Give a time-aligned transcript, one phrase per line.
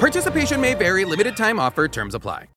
[0.00, 2.48] Participation may vary, limited time offer, terms apply.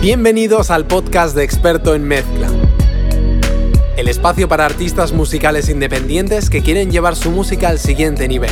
[0.00, 2.48] Bienvenidos al podcast de Experto en Mezcla.
[3.98, 8.50] El espacio para artistas musicales independientes que quieren llevar su música al siguiente nivel.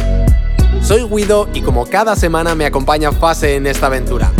[0.82, 4.30] Soy Guido y como cada semana me acompaña Fase en esta aventura.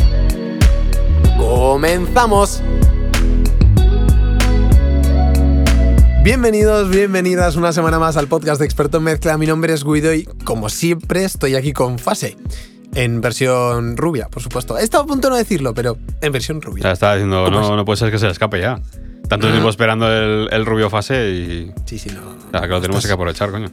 [1.39, 2.63] ¡Comenzamos!
[6.23, 9.39] Bienvenidos, bienvenidas una semana más al podcast de Experto en Mezcla.
[9.39, 12.37] Mi nombre es Guido y como siempre estoy aquí con Fase.
[12.95, 14.77] En versión rubia, por supuesto.
[14.79, 16.83] He estado a punto de no decirlo, pero en versión rubia.
[16.85, 18.81] Ya estaba diciendo, ¿Cómo no, no puede ser que se le escape ya.
[19.29, 19.51] Tanto Ah.
[19.53, 21.73] tiempo esperando el, el rubio fase y.
[21.87, 22.21] Sí, sí, no.
[22.21, 23.71] no, Ya, que lo tenemos estás- que aprovechar, coño.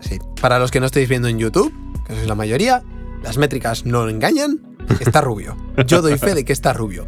[0.00, 0.18] Sí.
[0.40, 1.72] Para los que no estáis viendo en YouTube,
[2.06, 2.82] que sois la mayoría,
[3.22, 4.60] las métricas no engañan.
[5.00, 5.56] Está rubio.
[5.86, 7.06] Yo doy fe de que está rubio.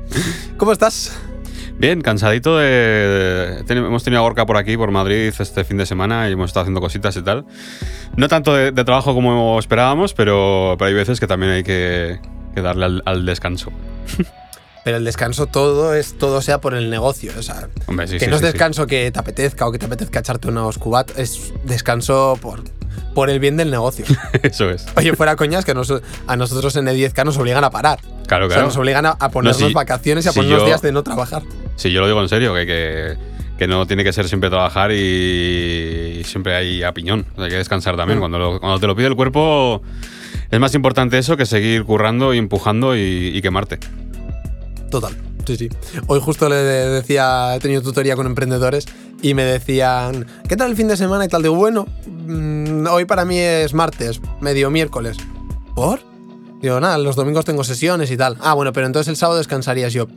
[0.57, 1.13] ¿Cómo estás?
[1.79, 3.63] Bien, cansadito de.
[3.67, 6.51] ten- hemos tenido a Gorka por aquí, por Madrid, este fin de semana y hemos
[6.51, 7.45] estado haciendo cositas y tal.
[8.17, 12.19] No tanto de, de trabajo como esperábamos, pero, pero hay veces que también hay que,
[12.55, 13.71] que darle al, al descanso.
[14.85, 17.33] Pero el descanso todo es todo sea por el negocio.
[17.39, 19.79] O sea, Hombre, sí, que sí, no es sí, descanso que te apetezca o que
[19.79, 21.19] te apetezca echarte unos cubatos.
[21.19, 22.63] Es descanso por,
[23.13, 24.07] por el bien del negocio.
[24.43, 24.87] Eso es.
[24.97, 25.93] Oye, fuera coñas que nos-
[26.27, 27.99] a nosotros en E10K nos obligan a parar.
[28.29, 28.69] Claro, O sea, claro.
[28.69, 31.03] nos obligan a, a ponernos si- vacaciones y a si ponernos yo- días de no
[31.03, 31.43] trabajar.
[31.79, 33.17] Sí, yo lo digo en serio, que, que,
[33.57, 37.25] que no tiene que ser siempre trabajar y, siempre hay a piñón.
[37.37, 38.19] Hay que descansar también.
[38.19, 38.21] Mm.
[38.21, 39.81] Cuando, lo- cuando te lo pide el cuerpo,
[40.51, 43.79] es más importante eso que seguir currando y empujando y, y quemarte.
[44.91, 45.17] Total.
[45.47, 45.69] Sí, sí.
[46.09, 48.87] Hoy justo le de- decía, he tenido tutoría con emprendedores
[49.23, 51.43] y me decían, ¿qué tal el fin de semana y tal?
[51.43, 55.17] Digo, bueno, mm, hoy para mí es martes, medio miércoles.
[55.75, 56.01] ¿Por?
[56.61, 58.37] Digo, nada, los domingos tengo sesiones y tal.
[58.41, 60.09] Ah, bueno, pero entonces el sábado descansarías yo.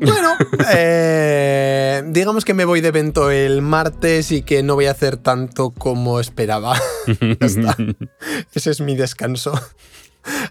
[0.00, 0.34] Bueno,
[0.72, 5.16] eh, digamos que me voy de evento el martes y que no voy a hacer
[5.16, 6.74] tanto como esperaba.
[7.40, 7.76] Está.
[8.54, 9.52] Ese es mi descanso.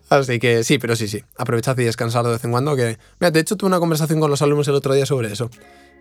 [0.09, 1.23] Así que sí, pero sí, sí.
[1.37, 2.75] Aprovechad y descansar de vez en cuando.
[2.75, 5.49] Que, mira, de hecho tuve una conversación con los alumnos el otro día sobre eso.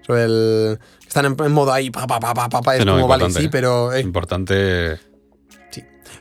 [0.07, 0.79] Sobre el.
[1.07, 3.09] Están en, en modo ahí, pa, pa, pa, pa, pa, pa, Es Sí, no, como,
[3.09, 3.93] vale, sí, pero.
[3.93, 4.01] eh.
[4.01, 4.99] Importante.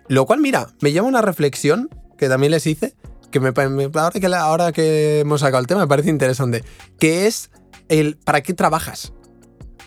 [0.10, 2.96] Lo cual, mira, me lleva a una reflexión que también les hice.
[3.32, 3.50] Que me,
[3.96, 6.64] ahora, que la- ahora que hemos sacado el tema me parece interesante.
[7.00, 7.52] Que es
[7.90, 9.14] el ¿para qué trabajas?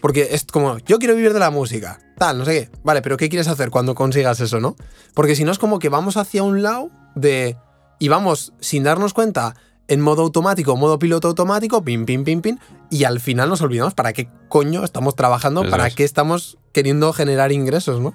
[0.00, 2.78] Porque es como, yo quiero vivir de la música, tal, no sé qué.
[2.82, 4.76] Vale, pero ¿qué quieres hacer cuando consigas eso, no?
[5.14, 7.56] Porque si no es como que vamos hacia un lado de.
[7.98, 9.54] Y vamos sin darnos cuenta
[9.88, 12.58] en modo automático, modo piloto automático, pim, pim, pim, pim.
[12.90, 15.94] Y al final nos olvidamos para qué coño estamos trabajando, Eso para es.
[15.94, 18.14] qué estamos queriendo generar ingresos, ¿no?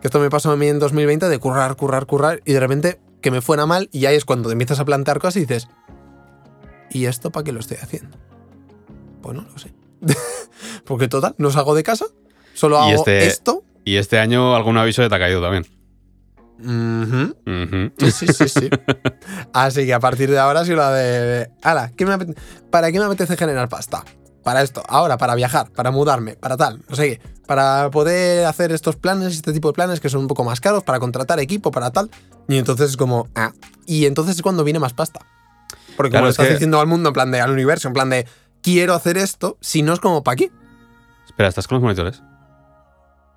[0.00, 3.00] Que esto me pasó a mí en 2020 de currar, currar, currar y de repente
[3.20, 5.68] que me fuera mal y ahí es cuando te empiezas a plantear cosas y dices,
[6.90, 8.16] ¿y esto para qué lo estoy haciendo?
[9.22, 9.72] Pues no lo sé.
[10.84, 12.06] Porque total, no salgo de casa,
[12.54, 13.64] solo hago este- esto.
[13.84, 15.66] Y este año algún aviso te ha caído también.
[17.98, 18.70] Sí, sí, sí, sí.
[19.54, 21.50] Así que a partir de ahora sí la de...
[21.62, 22.36] Ala, ¿qué me apete-
[22.70, 24.04] ¿para qué me apetece generar pasta?
[24.44, 27.40] Para esto, ahora, para viajar, para mudarme, para tal, no sé qué.
[27.46, 30.82] Para poder hacer estos planes, este tipo de planes que son un poco más caros,
[30.84, 32.10] para contratar equipo, para tal.
[32.48, 33.28] Y entonces es como...
[33.34, 33.52] Ah.
[33.86, 35.20] Y entonces es cuando viene más pasta.
[35.96, 37.94] Porque Claro, como es estás que- diciendo al mundo, en plan de, al universo, en
[37.94, 38.26] plan de,
[38.62, 40.50] quiero hacer esto, si no es como, ¿para qué?
[41.26, 42.22] Espera, ¿estás con los monitores?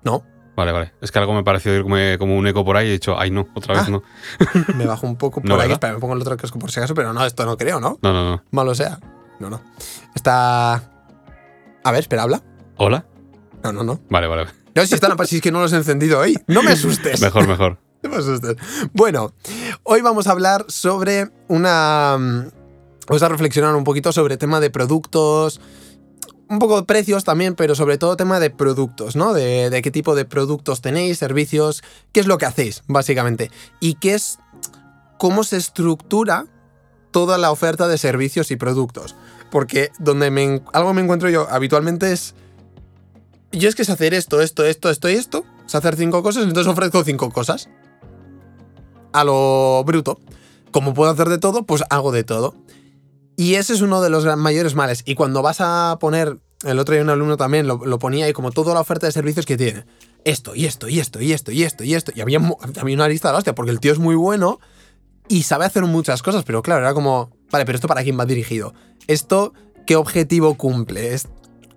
[0.02, 0.22] No,
[0.56, 0.92] Vale, vale.
[1.00, 3.18] Es que algo me pareció oír como, como un eco por ahí y he dicho,
[3.18, 3.90] ay no, otra vez Ah.
[3.90, 4.02] no.
[4.76, 5.72] me bajo un poco por No, aquí, ¿verdad?
[5.74, 7.98] espera, me pongo el otro casco por si acaso, pero no, esto no creo, ¿no?
[8.02, 8.42] No, no, no.
[8.52, 9.00] Malo sea.
[9.40, 9.60] No, no.
[10.14, 10.80] Está.
[11.84, 12.42] A ver, espera, habla.
[12.76, 13.06] ¿Hola?
[13.62, 14.00] No, no, no.
[14.10, 14.46] Vale, vale.
[14.74, 16.36] No, si están si es que no los he encendido hoy.
[16.46, 17.20] No me asustes.
[17.20, 17.78] Mejor, mejor.
[18.02, 18.56] No me asustes.
[18.92, 19.32] Bueno,
[19.84, 22.16] hoy vamos a hablar sobre una.
[22.18, 22.48] mm,
[23.06, 25.60] Vamos a reflexionar un poquito sobre tema de productos.
[26.48, 29.32] Un poco de precios también, pero sobre todo tema de productos, ¿no?
[29.34, 31.82] De, de qué tipo de productos tenéis, servicios,
[32.12, 33.50] qué es lo que hacéis, básicamente.
[33.80, 34.38] Y qué es.
[35.18, 36.46] cómo se estructura
[37.12, 39.14] toda la oferta de servicios y productos.
[39.54, 42.34] Porque donde me, algo me encuentro yo habitualmente es.
[43.52, 45.44] Yo es que sé hacer esto, esto, esto, esto y esto.
[45.66, 47.68] Sé hacer cinco cosas, entonces ofrezco cinco cosas.
[49.12, 50.18] A lo bruto.
[50.72, 52.56] Como puedo hacer de todo, pues hago de todo.
[53.36, 55.04] Y ese es uno de los mayores males.
[55.06, 58.50] Y cuando vas a poner el otro día un alumno también lo, ponía y como
[58.50, 59.86] toda la oferta de servicios que tiene.
[60.24, 62.10] Esto, y esto, y esto, y esto, y esto, y esto.
[62.12, 62.40] Y había,
[62.80, 64.58] había una lista de la hostia, porque el tío es muy bueno
[65.28, 68.26] y sabe hacer muchas cosas, pero claro, era como, vale, pero esto para quién va
[68.26, 68.74] dirigido.
[69.06, 69.52] Esto,
[69.86, 71.16] ¿qué objetivo cumple?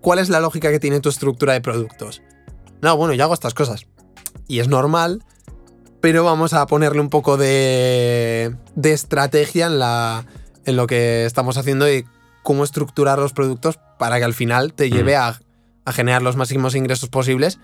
[0.02, 2.22] ¿Cuál es la lógica que tiene tu estructura de productos?
[2.82, 3.88] No, bueno, yo hago estas cosas.
[4.48, 5.24] Y es normal,
[6.02, 10.26] pero vamos a ponerle un poco de, de estrategia en, la,
[10.66, 12.06] en lo que estamos haciendo y
[12.44, 15.40] cómo estructurar los productos para que al final te lleve a,
[15.86, 17.60] a generar los máximos ingresos posibles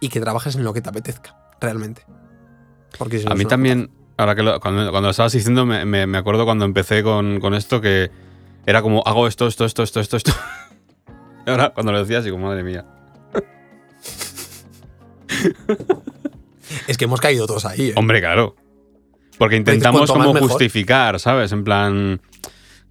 [0.00, 2.04] y que trabajes en lo que te apetezca, realmente.
[2.98, 5.84] Porque si no A mí también, ahora que lo- cuando, cuando lo estabas diciendo, me,
[5.84, 8.10] me- me acuerdo cuando empecé con, con esto que
[8.66, 10.32] era como, hago esto, esto, esto, esto, esto, esto.
[11.46, 12.84] Y ahora cuando lo decías, digo, madre mía.
[16.88, 17.90] Es que hemos caído todos ahí.
[17.90, 17.94] ¿eh?
[17.96, 18.56] Hombre, claro.
[19.38, 20.48] Porque intentamos como mejor.
[20.50, 21.52] justificar, ¿sabes?
[21.52, 22.20] En plan,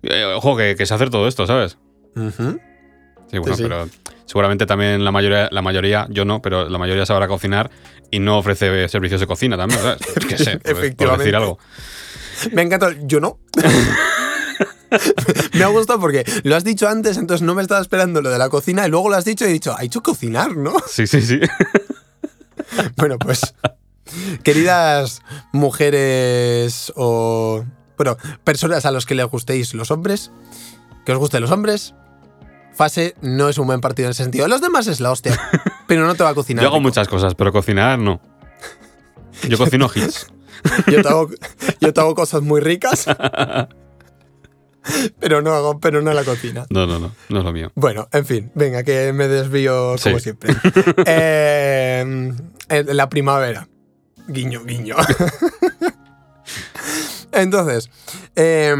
[0.04, 1.78] eh, ojo, que, que sé hacer todo esto, ¿sabes?
[2.16, 3.64] Sí, bueno, sí.
[3.64, 3.88] pero
[4.26, 7.70] seguramente también la mayoría, la mayoría, yo no, pero la mayoría sabrá cocinar
[8.12, 9.80] y no ofrece servicios de cocina también,
[10.30, 11.58] qué sé, por- por decir algo.
[12.52, 12.94] Me ha encantado.
[13.04, 13.40] Yo no.
[15.54, 18.38] me ha gustado porque lo has dicho antes, entonces no me estaba esperando lo de
[18.38, 20.74] la cocina y luego lo has dicho y he dicho, ha hecho cocinar, ¿no?
[20.88, 21.40] Sí, sí, sí.
[22.98, 23.54] Bueno, pues,
[24.44, 25.22] queridas
[25.54, 27.64] mujeres o,
[27.98, 30.32] bueno, personas a los que les gustéis los hombres,
[31.06, 31.94] que os gusten los hombres,
[32.76, 34.48] Fase no es un buen partido en ese sentido.
[34.48, 35.40] Los demás es la hostia,
[35.88, 36.64] pero no te va a cocinar.
[36.64, 36.90] Yo hago rico.
[36.90, 38.20] muchas cosas, pero cocinar no.
[39.48, 40.28] Yo cocino hits.
[40.92, 41.30] Yo te hago,
[41.80, 43.06] yo te hago cosas muy ricas,
[45.20, 46.66] pero no hago, pero no la cocina.
[46.72, 47.72] No, no, no, no es lo mío.
[47.76, 50.24] Bueno, en fin, venga, que me desvío como Sí.
[50.24, 50.56] siempre.
[51.06, 52.34] Eh,
[52.70, 53.68] en la primavera.
[54.28, 54.96] Guiño, guiño.
[57.32, 57.92] Entonces,
[58.36, 58.74] eh,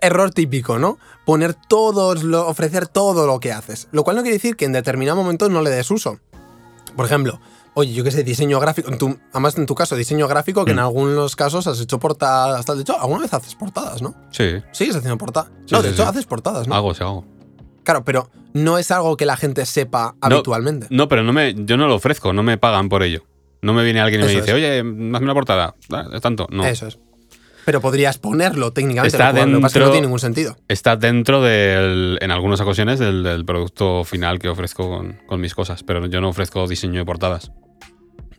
[0.00, 0.98] error típico, ¿no?
[1.24, 3.88] Poner todos, lo, ofrecer todo lo que haces.
[3.92, 6.18] Lo cual no quiere decir que en determinado momento no le des uso.
[6.96, 7.40] Por ejemplo,
[7.74, 10.72] oye, yo qué sé, diseño gráfico, en tu- además en tu caso, diseño gráfico, que
[10.72, 10.80] en Mm.
[10.80, 12.76] algunos casos has hecho portadas, tal.
[12.76, 14.14] De hecho, alguna vez haces portadas, ¿no?
[14.30, 15.50] Sí, Sigues haciendo portadas.
[15.66, 16.08] Sí, no, de sí, hecho, sí.
[16.08, 16.74] haces portadas, ¿no?
[16.74, 17.24] hago, sí hago.
[17.84, 20.86] Claro, pero no es algo que la gente sepa No, habitualmente.
[20.90, 23.24] No, pero no me, yo no lo ofrezco, no me pagan por ello.
[23.62, 24.54] No me viene alguien y me dice, es.
[24.54, 25.74] oye, hazme una portada.
[25.92, 26.46] Ah, Es tanto.
[26.50, 26.64] No.
[26.64, 26.98] Eso es.
[27.64, 29.16] Pero podrías ponerlo técnicamente.
[29.16, 30.56] Está lo que que no dentro- tiene ningún sentido.
[30.68, 35.54] Está dentro del, en algunas ocasiones, del, del producto final que ofrezco con, con mis
[35.54, 37.52] cosas, pero yo no ofrezco diseño de portadas.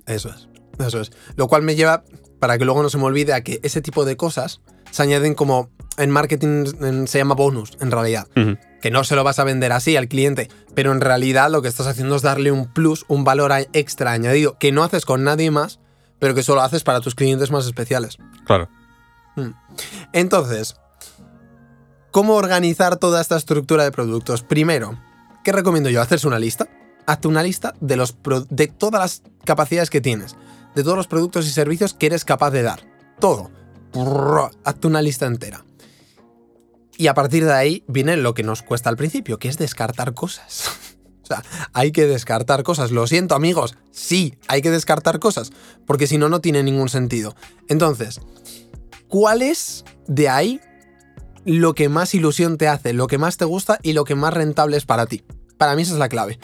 [0.05, 0.47] Eso es.
[0.85, 1.11] Eso es.
[1.35, 2.03] Lo cual me lleva,
[2.39, 4.61] para que luego no se me olvide, a que ese tipo de cosas
[4.91, 5.69] se añaden como.
[5.97, 8.27] En marketing en- se llama bonus, en realidad.
[8.81, 11.67] Que no se lo vas a vender así al cliente, pero en realidad lo que
[11.67, 15.51] estás haciendo es darle un plus, un valor extra añadido, que no haces con nadie
[15.51, 15.79] más,
[16.19, 18.17] pero que solo haces para tus clientes más especiales.
[18.45, 18.69] Claro.
[20.11, 20.75] Entonces,
[22.11, 24.43] ¿cómo organizar toda esta estructura de productos?
[24.43, 24.99] Primero,
[25.43, 26.01] ¿qué recomiendo yo?
[26.01, 26.67] Hacerse una lista.
[27.05, 28.15] Hazte una lista de, los
[28.49, 30.37] de todas las capacidades que tienes,
[30.73, 32.87] de todos los productos y servicios que eres capaz de dar.
[33.19, 33.51] Todo.
[34.63, 35.65] Hazte una lista entera.
[36.97, 40.13] Y a partir de ahí viene lo que nos cuesta al principio, que es descartar
[40.13, 40.69] cosas.
[41.23, 41.41] O sea,
[41.71, 42.91] hay que descartar cosas.
[42.91, 43.77] Lo siento, amigos.
[43.91, 45.51] Sí, hay que descartar cosas.
[45.87, 47.33] Porque si no, no tiene ningún sentido.
[47.69, 48.19] Entonces,
[49.13, 50.59] ¿cuál es de ahí
[51.45, 54.33] lo que más ilusión te hace, lo que más te gusta y lo que más
[54.33, 55.23] rentable es para ti?
[55.59, 56.39] Para mí esa es la clave.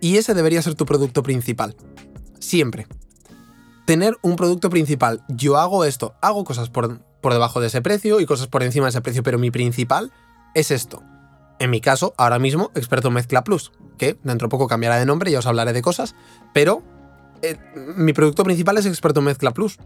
[0.00, 1.76] Y ese debería ser tu producto principal.
[2.38, 2.86] Siempre.
[3.84, 5.22] Tener un producto principal.
[5.28, 8.86] Yo hago esto, hago cosas por, por debajo de ese precio y cosas por encima
[8.86, 10.10] de ese precio, pero mi principal
[10.54, 11.02] es esto.
[11.58, 15.30] En mi caso, ahora mismo, Experto Mezcla Plus, que dentro de poco cambiará de nombre,
[15.30, 16.14] ya os hablaré de cosas,
[16.54, 16.82] pero
[17.42, 19.76] eh, mi producto principal es Experto Mezcla Plus.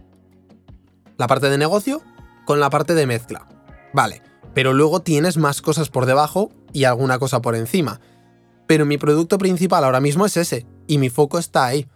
[1.16, 2.00] La parte de negocio
[2.48, 3.46] con la parte de mezcla.
[3.92, 4.22] Vale,
[4.54, 8.00] pero luego tienes más cosas por debajo y alguna cosa por encima.
[8.66, 11.86] Pero mi producto principal ahora mismo es ese, y mi foco está ahí.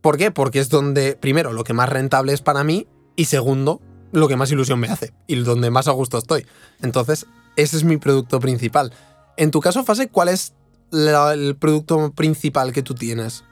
[0.00, 0.30] ¿Por qué?
[0.30, 4.36] Porque es donde, primero, lo que más rentable es para mí, y segundo, lo que
[4.36, 6.46] más ilusión me hace, y donde más a gusto estoy.
[6.80, 7.26] Entonces,
[7.56, 8.90] ese es mi producto principal.
[9.36, 10.54] En tu caso, Fase, ¿cuál es
[10.90, 13.44] la- el producto principal que tú tienes?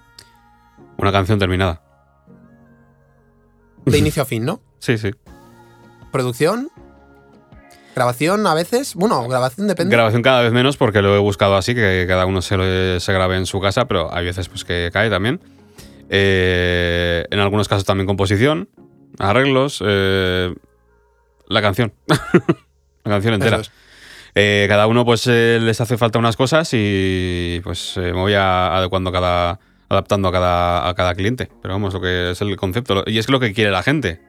[0.96, 1.82] Una canción terminada.
[3.84, 4.62] De inicio a fin, ¿no?
[4.78, 5.10] Sí, sí.
[6.12, 6.69] ¿Producción?
[7.95, 8.95] ¿Grabación a veces?
[8.95, 9.95] Bueno, grabación depende.
[9.95, 13.12] Grabación cada vez menos porque lo he buscado así, que cada uno se, lo- se
[13.12, 15.40] grabe en su casa, pero hay veces pues, que cae también.
[16.09, 18.69] Eh, en algunos casos también composición,
[19.19, 20.54] arreglos, eh,
[21.49, 21.92] la canción.
[22.07, 23.59] la canción entera.
[23.59, 23.71] Es.
[24.35, 28.33] Eh, cada uno pues eh, les hace falta unas cosas y pues eh, me voy
[28.35, 29.59] a- adecuando cada
[29.90, 31.50] adaptando a cada, a cada cliente.
[31.61, 33.04] Pero vamos, lo que es el concepto.
[33.07, 34.23] Y es lo que quiere la gente.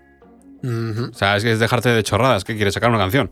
[0.64, 3.32] O sea, es dejarte de chorradas, que quieres sacar una canción.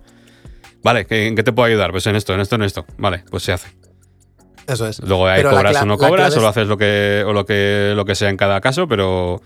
[0.84, 1.92] Vale, ¿qué- ¿en qué te puedo ayudar?
[1.92, 2.86] Pues en esto, en esto, en esto.
[2.98, 3.70] Vale, pues se hace.
[4.68, 5.00] Eso es.
[5.00, 7.46] Luego ahí Pero cobras o no cobras, o lo es- haces lo que, o lo
[7.46, 9.42] que, lo que sea en cada caso, pero.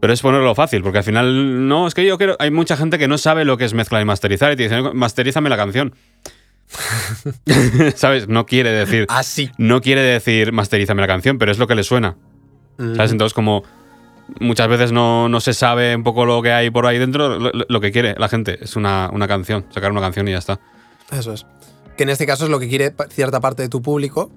[0.00, 2.36] Pero es ponerlo fácil, porque al final, no, es que yo quiero.
[2.40, 4.96] Hay mucha gente que no sabe lo que es mezclar y masterizar y te dicen,
[4.96, 5.94] masterízame la canción.
[7.96, 8.28] ¿Sabes?
[8.28, 9.06] No quiere decir.
[9.08, 9.50] Así.
[9.58, 12.16] No quiere decir masterízame la canción, pero es lo que le suena.
[12.78, 13.12] ¿Sabes?
[13.12, 13.62] Entonces, como
[14.40, 17.50] muchas veces no, no se sabe un poco lo que hay por ahí dentro, lo,
[17.68, 20.60] lo que quiere la gente es una, una canción, sacar una canción y ya está.
[21.10, 21.46] Eso es.
[21.96, 24.30] Que en este caso es lo que quiere cierta parte de tu público.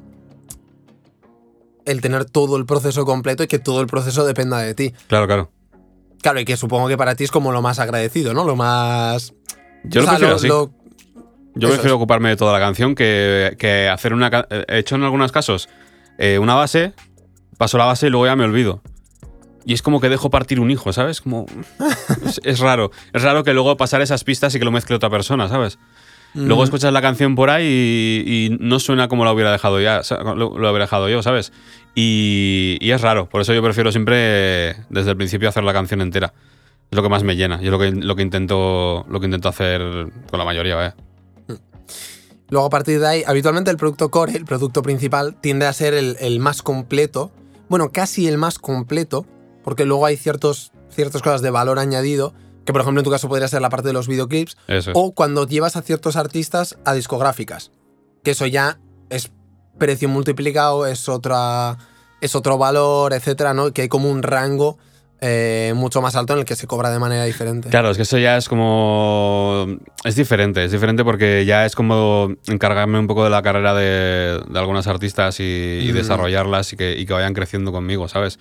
[1.85, 4.93] El tener todo el proceso completo y que todo el proceso dependa de ti.
[5.07, 5.51] Claro, claro.
[6.21, 8.43] Claro, y que supongo que para ti es como lo más agradecido, ¿no?
[8.43, 9.33] Lo más.
[9.83, 10.47] Yo lo sea, prefiero así.
[10.47, 10.71] lo-
[11.53, 11.97] Yo Eso prefiero es.
[11.97, 14.31] ocuparme de toda la canción que, que hacer una.
[14.31, 15.69] ca- He hecho en algunos casos
[16.17, 16.93] eh, una base,
[17.59, 18.81] paso la base y luego ya me olvido.
[19.65, 21.21] Y es como que dejo partir un hijo, ¿sabes?
[21.21, 21.45] Como.
[22.25, 22.91] es, es raro.
[23.13, 25.79] Es raro que luego pasar esas pistas y que lo mezcle otra persona, ¿sabes?
[26.35, 29.79] Luego Mm, escuchas la canción por ahí y, y no suena como la hubiera dejado
[29.79, 31.53] ya, lo, lo hubiera dejado yo, ¿sabes?
[31.95, 33.29] Y, y es raro.
[33.29, 36.33] Por eso yo prefiero siempre desde el principio hacer la canción entera.
[36.91, 37.59] Es lo que más me llena.
[37.61, 39.05] Y es lo que, lo que intento.
[39.09, 39.81] Lo que intento hacer
[40.29, 40.93] con la mayoría, ¿eh?
[42.49, 45.93] Luego a partir de ahí, habitualmente el producto core, el producto principal, tiende a ser
[45.93, 47.31] el, el más completo.
[47.69, 49.25] Bueno, casi el más completo,
[49.65, 52.33] porque luego hay ciertos, ciertas cosas de valor añadido,
[52.65, 55.13] que por ejemplo en tu caso podría ser la parte de los videoclips, Eso o
[55.13, 57.71] cuando llevas a ciertos artistas a discográficas,
[58.23, 58.79] que eso ya
[59.09, 59.31] es
[59.77, 61.77] precio multiplicado, es, otra,
[62.21, 63.71] es otro valor, etcétera, ¿no?
[63.73, 64.77] Que hay como un rango
[65.21, 67.69] eh, mucho más alto en el que se cobra de manera diferente.
[67.69, 69.65] Claro, es que eso ya es como.
[70.03, 74.39] Es diferente, es diferente porque ya es como encargarme un poco de la carrera de,
[74.47, 75.95] de algunas artistas y, y Mm.
[75.95, 78.39] desarrollarlas y que, y que vayan creciendo conmigo, ¿sabes?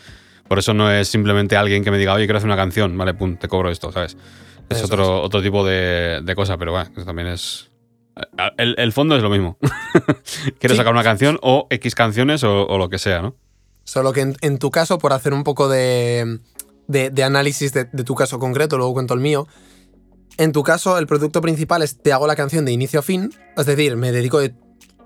[0.49, 3.15] Por eso no es simplemente alguien que me diga, oye, quiero hacer una canción, vale,
[3.15, 4.17] pum, te cobro esto, ¿sabes?
[4.69, 7.71] Es Eso otro, otro tipo de, de cosa, pero bueno, eso también es.
[8.57, 9.59] El, el fondo es lo mismo.
[10.61, 10.77] quiero Sí.
[10.79, 13.35] sacar una canción o X canciones o, o lo que sea, ¿no?
[13.85, 16.39] Solo que en, en tu caso, por hacer un poco de,
[16.87, 19.47] de- de análisis de, de tu caso concreto, luego cuento el mío.
[20.39, 23.31] En tu caso, el producto principal es te hago la canción de inicio a fin,
[23.57, 24.55] es decir, me dedico de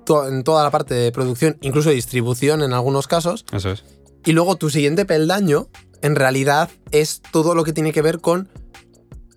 [0.05, 3.45] to- en toda la parte de producción, incluso de distribución en algunos casos.
[3.53, 3.85] Eso es.
[4.29, 5.69] Y luego tu siguiente peldaño,
[6.03, 8.51] en realidad, es todo lo que tiene que ver con.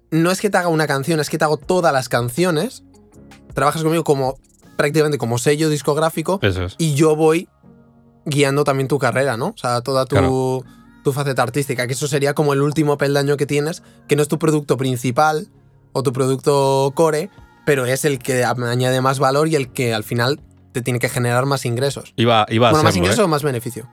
[0.10, 2.84] No es que te haga una canción, es que te hago todas las canciones.
[3.54, 4.38] Trabajas conmigo como
[4.76, 6.76] prácticamente como sello discográfico Eso es.
[6.78, 7.48] y yo voy
[8.26, 9.54] guiando también tu carrera, ¿no?
[9.56, 10.64] O sea, toda tu, Claro.
[11.06, 14.28] tu faceta artística, que eso sería como el último peldaño que tienes, que no es
[14.28, 15.48] tu producto principal
[15.94, 17.30] o tu producto core,
[17.66, 20.42] pero es el que añade más valor y el que al final
[20.74, 22.14] te tiene que generar más ingresos.
[22.18, 23.24] Iba, iba a bueno, más ingresos ¿eh?
[23.24, 23.88] o más beneficio.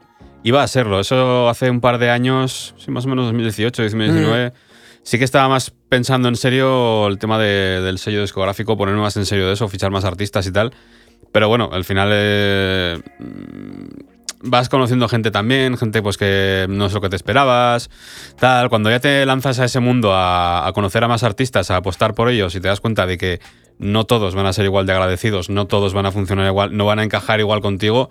[0.45, 1.01] Iba a serlo.
[1.01, 4.53] Eso hace un par de años, sí, más o menos 2018, 2019.
[5.03, 9.17] Sí que estaba más pensando en serio el tema de- del sello discográfico, ponerme más
[9.17, 10.73] en serio de eso, fichar más artistas y tal.
[11.33, 16.93] Pero bueno, al final eh, mm, vas conociendo gente también, gente pues que no es
[16.93, 17.91] lo que te esperabas,
[18.39, 18.69] tal.
[18.69, 22.15] Cuando ya te lanzas a ese mundo a, a conocer a más artistas, a apostar
[22.15, 23.41] por ellos y te das cuenta de que
[23.79, 26.85] no todos van a ser igual de agradecidos, no todos van a funcionar igual, no
[26.85, 28.11] van a encajar igual contigo,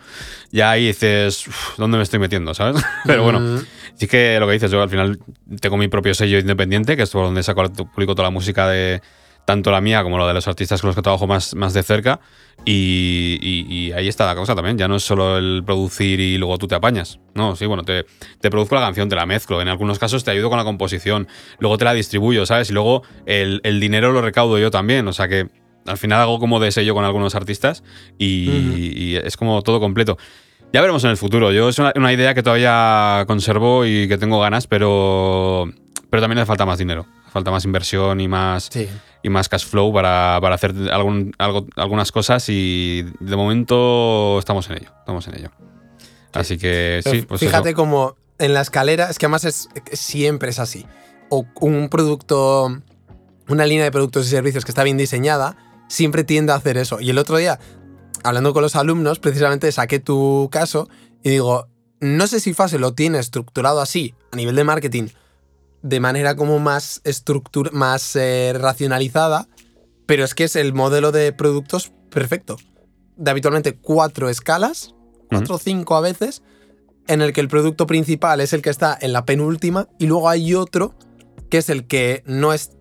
[0.52, 2.54] ya ahí dices, "Uf, ¿dónde me estoy metiendo?
[2.54, 2.82] ¿Sabes?
[3.06, 3.60] Pero bueno, Mm,
[3.96, 5.18] Sí que lo que dices, yo al final
[5.60, 9.02] tengo mi propio sello independiente, que es por donde saco, publico toda la música de
[9.48, 11.82] tanto la mía como la de los artistas con los que trabajo más, más de
[11.82, 12.20] cerca.
[12.66, 14.78] Y, y- y ahí está la cosa también.
[14.78, 17.20] Ya no es solo el producir y luego tú te apañas.
[17.34, 18.06] No, sí, bueno, te,
[18.42, 19.62] te produzco la canción, te la mezclo.
[19.62, 21.30] En algunos casos te ayudo con la composición.
[21.60, 22.70] Luego te la distribuyo, ¿sabes?
[22.72, 25.08] Y luego el, el dinero lo recaudo yo también.
[25.08, 25.48] O sea que
[25.86, 27.86] al final hago como de sello con algunos artistas
[28.18, 30.18] y, es como todo completo.
[30.74, 31.54] Ya veremos en el futuro.
[31.54, 35.72] Yo es una, una idea que todavía conservo y que tengo ganas, pero,
[36.10, 37.06] pero también hace falta más dinero.
[37.32, 38.90] Falta más inversión y más, sí.
[39.24, 44.70] Y más cash flow para, para hacer algún, algo- algunas cosas y de momento estamos
[44.70, 44.92] en ello.
[45.00, 45.52] Estamos en ello.
[46.34, 47.76] Así que sí, pues fíjate eso.
[47.78, 50.86] como en la escalera, es que además es, siempre es así.
[51.30, 52.78] O un producto,
[53.48, 55.58] una línea de productos y servicios que está bien diseñada,
[55.88, 57.00] siempre tiende a hacer eso.
[57.02, 57.60] Y el otro día,
[58.24, 60.88] hablando con los alumnos, precisamente saqué tu caso
[61.24, 61.68] y digo,
[62.00, 65.08] no sé si Fase lo tiene estructurado así, a nivel de marketing,
[65.82, 69.48] de manera como más, estructura, más eh, racionalizada,
[70.06, 72.58] pero es que es el modelo de productos perfecto.
[73.16, 74.94] De habitualmente cuatro escalas,
[75.30, 76.44] cuatro o cinco a veces,
[77.08, 80.30] en el que el producto principal es el que está en la penúltima y luego
[80.30, 80.94] hay otro
[81.50, 82.72] que es el que no es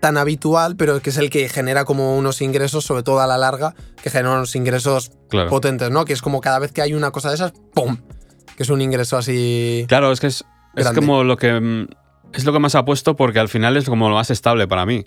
[0.00, 3.36] tan habitual, pero que es el que genera como unos ingresos, sobre todo a la
[3.38, 5.50] larga, que genera unos ingresos Claro.
[5.50, 6.04] potentes, ¿no?
[6.04, 7.96] Que es como cada vez que hay una cosa de esas, ¡pum!
[8.56, 9.86] Que es un ingreso así...
[9.88, 10.44] Claro, es que es,
[10.76, 11.86] es como lo que.
[12.32, 15.04] Es lo que más apuesto porque al final es como lo más estable para mí.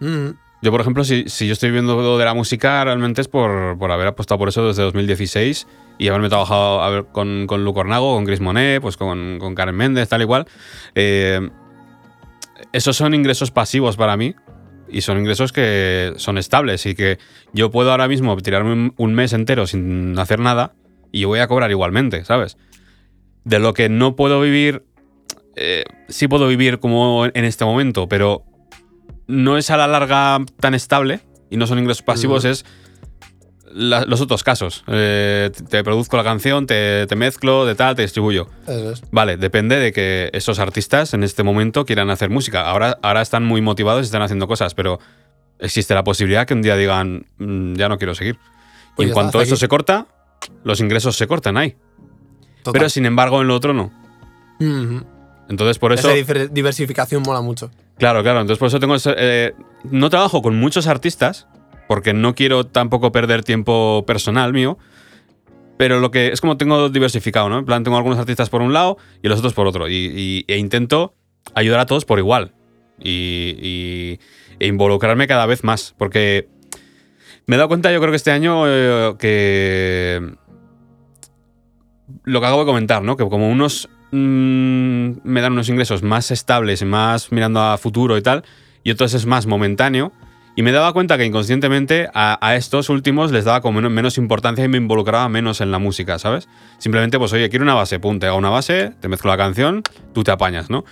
[0.00, 0.30] Mm,
[0.62, 3.90] Yo, por ejemplo, si, si yo estoy viviendo de la música, realmente es por, por
[3.90, 5.66] haber apostado por eso desde 2016
[5.98, 9.74] y haberme trabajado ver, con, con Lu Cornago, con Chris Monet, pues con, con Karen
[9.74, 10.46] Méndez, tal y cual.
[10.94, 11.48] Eh,
[12.72, 14.34] esos son ingresos pasivos para mí
[14.88, 17.18] y son ingresos que son estables y que
[17.52, 20.74] yo puedo ahora mismo tirarme un, mes entero sin hacer nada
[21.10, 22.56] y voy a cobrar igualmente, ¿sabes?
[23.44, 24.84] De lo que no puedo vivir,
[25.56, 28.44] eh, sí puedo vivir como en este momento, pero
[29.26, 32.64] no es a la larga tan estable y no son ingresos pasivos, es
[33.74, 34.84] la- los otros casos.
[34.86, 38.48] Eh, te produzco la canción, te, te mezclo, de tal, te distribuyo.
[38.66, 39.02] Eso es.
[39.10, 42.68] Vale, depende de que esos artistas en este momento quieran hacer música.
[42.68, 44.98] Ahora, ahora están muy motivados y están haciendo cosas, pero
[45.58, 48.38] existe la posibilidad que un día digan, "Mm, ya no quiero seguir.
[48.96, 49.60] Pues y en ya cuanto eso aquí.
[49.60, 50.06] se corta,
[50.64, 51.76] los ingresos se cortan ahí.
[52.62, 52.72] Total.
[52.78, 53.90] Pero sin embargo, en lo otro no.
[54.60, 55.04] Ujú.
[55.52, 56.10] Entonces, por eso.
[56.10, 57.70] Esa diversificación mola mucho.
[57.98, 58.40] Claro, claro.
[58.40, 58.94] Entonces, por eso tengo.
[58.94, 59.52] ese- eh,
[59.84, 61.46] no trabajo con muchos artistas,
[61.86, 64.78] porque no quiero tampoco perder tiempo personal mío.
[65.76, 67.58] Pero lo que es como tengo diversificado, ¿no?
[67.58, 69.88] En plan, tengo algunos artistas por un lado y los otros por otro.
[69.88, 71.14] Y, y- e intento
[71.54, 72.54] ayudar a todos por igual.
[72.98, 74.20] Y, y-
[74.58, 75.94] e involucrarme cada vez más.
[75.98, 76.48] Porque
[77.46, 80.32] me he dado cuenta, yo creo que este año, eh, que.
[82.24, 83.16] Lo que acabo de comentar, ¿no?
[83.16, 88.22] Que como unos mm, me dan unos ingresos más estables más mirando a futuro y
[88.22, 88.44] tal,
[88.84, 90.12] y otros es más momentáneo.
[90.54, 94.62] Y me daba cuenta que inconscientemente a, estos últimos les daba como menos, menos importancia
[94.62, 96.46] y me involucraba menos en la música, ¿sabes?
[96.76, 99.82] Simplemente, pues, oye, quiero una base, pum, te hago una base, te mezclo la canción,
[100.12, 100.84] tú te apañas, ¿no?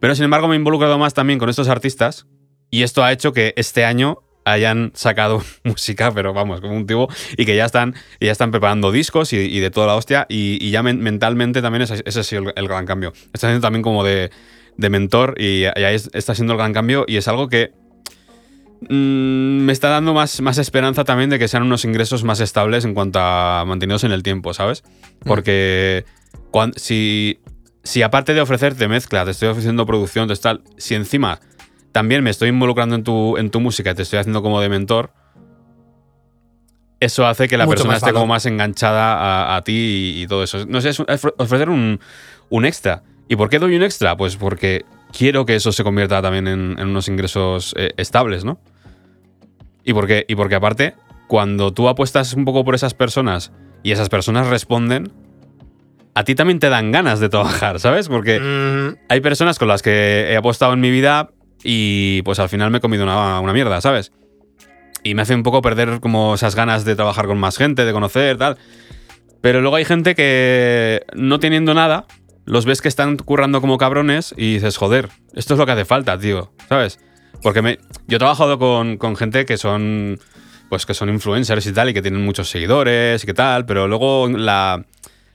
[0.00, 2.26] Pero sin embargo me he involucrado más también con estos artistas
[2.70, 7.08] y esto ha hecho que este año hayan sacado música, pero vamos, como un tibo,
[7.36, 10.56] y que ya están, ya están preparando discos y, y de toda la hostia, y,
[10.64, 13.12] y ya men- mentalmente también ese, ese ha sido el, el gran cambio.
[13.34, 14.30] Está siendo también como de,
[14.76, 17.72] de mentor y, y ahí es- está siendo el gran cambio y es algo que
[18.88, 22.84] mm, me está dando más, más esperanza también de que sean unos ingresos más estables
[22.84, 24.84] en cuanto a mantenidos en el tiempo, ¿sabes?
[25.24, 26.04] Porque
[26.50, 27.40] cuan- si,
[27.82, 31.40] si aparte de ofrecerte mezcla, te estoy ofreciendo producción, te tal, si encima
[31.96, 35.14] también me estoy involucrando en tu, en tu música te estoy haciendo como de mentor,
[37.00, 39.72] eso hace que la Mucho persona esté como más enganchada a, a ti
[40.18, 40.66] y, y todo eso.
[40.66, 41.98] No sé, es ofrecer un,
[42.50, 43.02] un extra.
[43.30, 44.14] ¿Y por qué doy un extra?
[44.14, 48.60] Pues porque quiero que eso se convierta también en, en unos ingresos eh, estables, ¿no?
[49.82, 50.96] Y porque, y porque aparte,
[51.28, 55.10] cuando tú apuestas un poco por esas personas y esas personas responden,
[56.14, 58.08] a ti también te dan ganas de trabajar, ¿sabes?
[58.08, 61.30] Porque Mm, hay personas con las que he apostado en mi vida
[61.62, 64.12] y pues al final me he comido una, una mierda, ¿sabes?
[65.02, 67.92] Y me hace un poco perder como esas ganas de trabajar con más gente, de
[67.92, 68.58] conocer, tal.
[69.40, 72.06] Pero luego hay gente que no teniendo nada,
[72.44, 75.84] los ves que están currando como cabrones y dices, joder, esto es lo que hace
[75.84, 76.98] falta, tío, ¿sabes?
[77.42, 80.18] Porque me, yo he trabajado con, con gente que son
[80.68, 84.28] pues que son influencers y tal y que tienen muchos seguidores y tal, pero luego
[84.28, 84.84] la,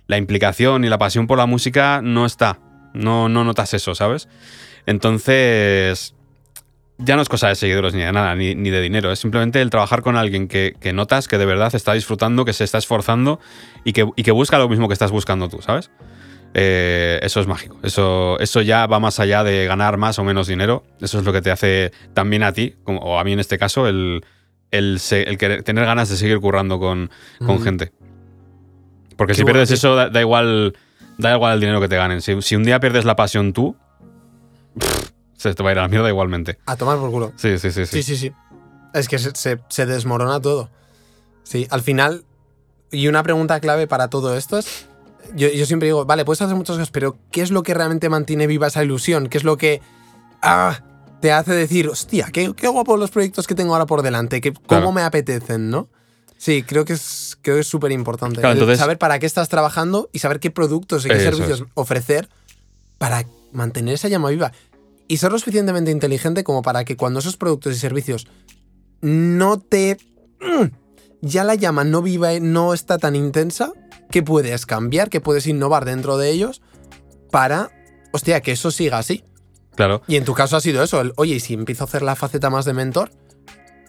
[0.07, 2.59] la implicación y la pasión por la música no está.
[2.93, 4.27] No, no notas eso, ¿sabes?
[4.85, 6.15] Entonces,
[6.97, 9.11] ya no es cosa de seguidores ni de nada, ni, ni de dinero.
[9.11, 12.53] Es simplemente el trabajar con alguien que, que notas que de verdad está disfrutando, que
[12.53, 13.39] se está esforzando
[13.83, 15.89] y que, y que busca lo mismo que estás buscando tú, ¿sabes?
[16.53, 17.77] Eh, eso es mágico.
[17.83, 20.83] Eso, eso ya va más allá de ganar más o menos dinero.
[20.99, 23.57] Eso es lo que te hace también a ti, como, o a mí en este
[23.57, 24.23] caso, el,
[24.69, 27.63] el, se- el querer- tener ganas de seguir currando con, con Ujú.
[27.63, 27.91] gente.
[29.15, 30.73] Porque Qué si pierdes eso, da, da igual
[31.17, 32.21] da igual el dinero que te ganen.
[32.21, 33.75] Si, si un día pierdes la pasión tú,
[34.77, 36.57] pff, se te va a ir a la mierda igualmente.
[36.65, 37.33] a tomar por culo.
[37.35, 37.85] Sí, sí, sí.
[37.85, 38.01] sí.
[38.01, 38.31] Sí, sí, sí.
[38.93, 40.69] Es que se, se- se desmorona todo.
[41.43, 42.25] Sí, al final,
[42.91, 44.85] y una pregunta clave para todo esto es,
[45.35, 48.09] yo, yo siempre digo, vale, puedes hacer muchas cosas, pero ¿qué es lo que realmente
[48.09, 49.27] mantiene viva esa ilusión?
[49.27, 49.81] ¿Qué es lo que
[50.41, 50.79] ah,
[51.21, 54.51] te hace decir, hostia, qué, qué guapos los proyectos que tengo ahora por delante, que,
[54.53, 54.91] cómo Claro.
[54.91, 55.87] me apetecen, ¿no?
[56.37, 58.41] Sí, creo que es creo que es súper importante.
[58.41, 62.29] Claro, saber para qué estás trabajando y saber qué productos y qué Eso servicios ofrecer
[62.97, 64.51] para mantener esa llama viva.
[65.07, 68.27] Y ser lo suficientemente inteligente como para que cuando esos productos y servicios
[69.01, 69.97] no te...
[70.39, 70.65] mm,
[71.21, 73.73] ya la llama no viva, no está tan intensa,
[74.09, 76.61] que puedes cambiar, que puedes innovar dentro de ellos
[77.31, 77.71] para,
[78.11, 79.23] hostia, que eso siga así.
[79.75, 80.01] Claro.
[80.07, 82.15] Y en tu caso ha sido eso, el, oye, ¿y si empiezo a hacer la
[82.15, 83.11] faceta más de mentor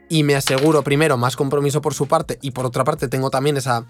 [0.09, 3.57] y me aseguro primero más compromiso por su parte y por otra parte tengo también
[3.57, 3.87] esa,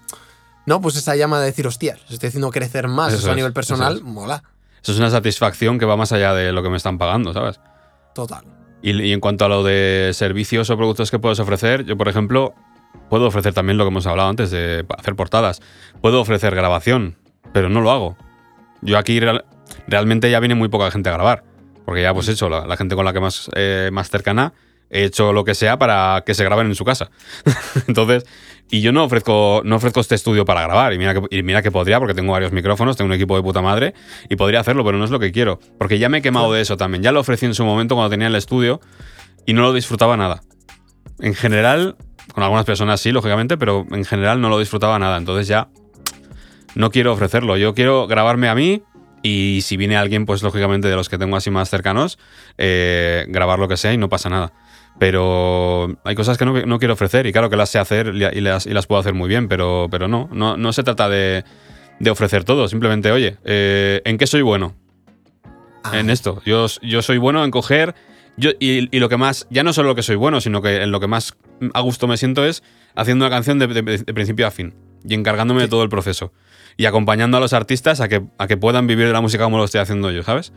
[0.66, 3.34] no, pues esa llama de decir, hostia, os estoy haciendo crecer más, Eso eso, a
[3.34, 4.02] nivel personal, es.
[4.02, 4.42] mola,
[4.82, 7.60] Eso es una satisfacción que va más allá de lo que me están pagando, ¿sabes?
[8.14, 8.44] total.
[8.82, 12.08] Y, y en cuanto a lo de servicios o productos que puedes ofrecer, yo, por
[12.08, 12.52] ejemplo,
[13.08, 15.62] puedo ofrecer también lo que hemos hablado antes de hacer portadas.
[16.00, 17.16] Puedo ofrecer grabación,
[17.52, 18.16] pero no lo hago.
[18.80, 19.44] Yo aquí real-
[19.86, 21.44] realmente ya viene muy poca gente a grabar.
[21.84, 24.52] Porque ya, pues hecho, la, la gente con la que más, eh, más cercana
[24.90, 27.08] he hecho lo que sea para que se graben en su casa.
[27.86, 28.26] Entonces,
[28.72, 30.94] y yo no ofrezco, no ofrezco este estudio para grabar.
[30.94, 33.42] Y mira, que, y mira que podría, porque tengo varios micrófonos, tengo un equipo de
[33.42, 33.92] puta madre,
[34.30, 35.60] y podría hacerlo, pero no es lo que quiero.
[35.76, 37.02] Porque ya me he quemado de eso también.
[37.02, 38.80] Ya lo ofrecí en su momento cuando tenía el estudio
[39.44, 40.40] y no lo disfrutaba nada.
[41.20, 41.96] En general,
[42.32, 45.18] con algunas personas sí, lógicamente, pero en general no lo disfrutaba nada.
[45.18, 45.68] Entonces ya
[46.74, 47.58] no quiero ofrecerlo.
[47.58, 48.82] Yo quiero grabarme a mí
[49.22, 52.18] y si viene alguien, pues lógicamente de los que tengo así más cercanos,
[52.56, 54.54] eh, grabar lo que sea y no pasa nada.
[54.98, 58.66] Pero hay cosas que no, quiero ofrecer y claro que las sé hacer y las,
[58.66, 61.44] y las puedo hacer muy bien, pero, pero no, no, no se trata de,
[61.98, 62.68] de ofrecer todo.
[62.68, 64.74] Simplemente, oye, eh, ¿en qué soy bueno?
[65.82, 65.98] Ah.
[65.98, 66.40] En esto.
[66.44, 67.94] Yo, yo soy bueno en coger
[68.36, 70.82] yo, y, y, lo que más, ya no solo lo que soy bueno, sino que
[70.82, 71.36] en lo que más
[71.74, 72.62] a gusto me siento es
[72.94, 74.74] haciendo una canción de, de, de principio a fin
[75.04, 75.66] y encargándome sí.
[75.66, 76.32] de todo el proceso
[76.76, 79.58] y acompañando a los artistas a que, a que puedan vivir de la música como
[79.58, 80.52] lo estoy haciendo yo, ¿sabes?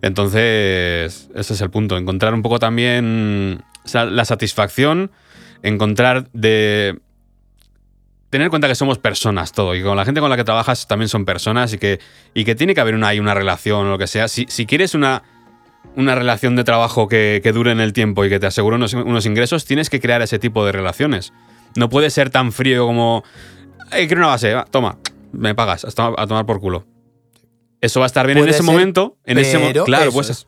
[0.00, 5.10] Entonces, ese es el punto, encontrar un poco también la satisfacción,
[5.62, 6.98] encontrar de...
[8.30, 10.86] Tener en cuenta que somos personas todo, y con la gente con la que trabajas
[10.86, 12.00] también son personas y que,
[12.32, 14.26] y que tiene que haber una, hay una relación o lo que sea.
[14.26, 15.22] Si, si quieres una,
[15.96, 18.94] una relación de trabajo que, que, dure en el tiempo y que te asegure unos,
[18.94, 21.34] unos, ingresos, tienes que crear ese tipo de relaciones.
[21.76, 23.22] No puede ser tan frío como.
[23.90, 24.98] Hey, quiero una base, va, toma,
[25.32, 26.86] me pagas, hasta a tomar por culo.
[27.82, 29.18] Eso va a estar bien en ese ser, momento.
[29.24, 30.46] En ese claro, pues es.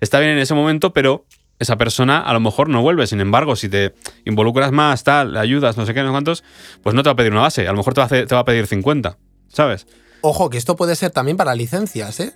[0.00, 1.26] está bien en ese momento, pero
[1.60, 3.06] esa persona a lo mejor no vuelve.
[3.06, 3.94] Sin embargo, si te
[4.24, 6.42] involucras más, tal, ayudas, no sé qué, no sé cuántos,
[6.82, 7.68] pues no te va a pedir una base.
[7.68, 9.18] A lo mejor te va a, hacer, te va a pedir 50,
[9.48, 9.86] ¿sabes?
[10.22, 12.32] Ojo, que esto puede ser también para licencias, ¿eh?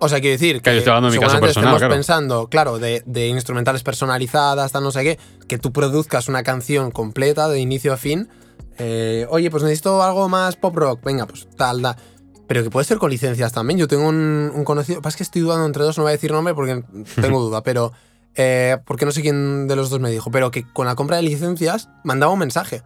[0.00, 1.92] O sea, quiero decir que, que estoy hablando de mi caso personal, claro.
[1.92, 5.18] pensando, claro, de, de, instrumentales personalizadas, tal no sé qué,
[5.48, 8.28] que tú produzcas una canción completa de inicio a fin.
[8.78, 11.96] Eh, Oye, pues necesito algo más pop rock, venga, pues tal, da.
[12.48, 13.78] Pero que puede ser con licencias también.
[13.78, 16.32] Yo tengo un, un conocido, pasa que estoy dudando entre dos, no voy a decir
[16.32, 16.82] nombre porque
[17.20, 17.92] tengo duda, pero
[18.34, 21.16] eh, porque no sé quién de los dos me dijo, pero que con la compra
[21.16, 22.82] de licencias mandaba un mensaje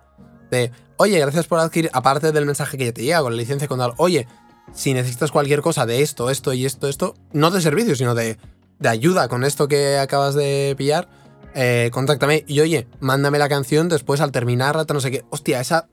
[0.51, 3.69] de, oye, gracias por adquirir, aparte del mensaje que ya te llega con la licencia,
[3.69, 4.27] con tal, oye,
[4.73, 8.39] si necesitas cualquier cosa de esto, esto y esto, esto, no de servicio, sino de,
[8.79, 11.09] de ayuda con esto que acabas de pillar,
[11.55, 15.25] eh, contáctame y oye, mándame la canción después al terminarla, no sé qué.
[15.31, 15.89] Hostia, esa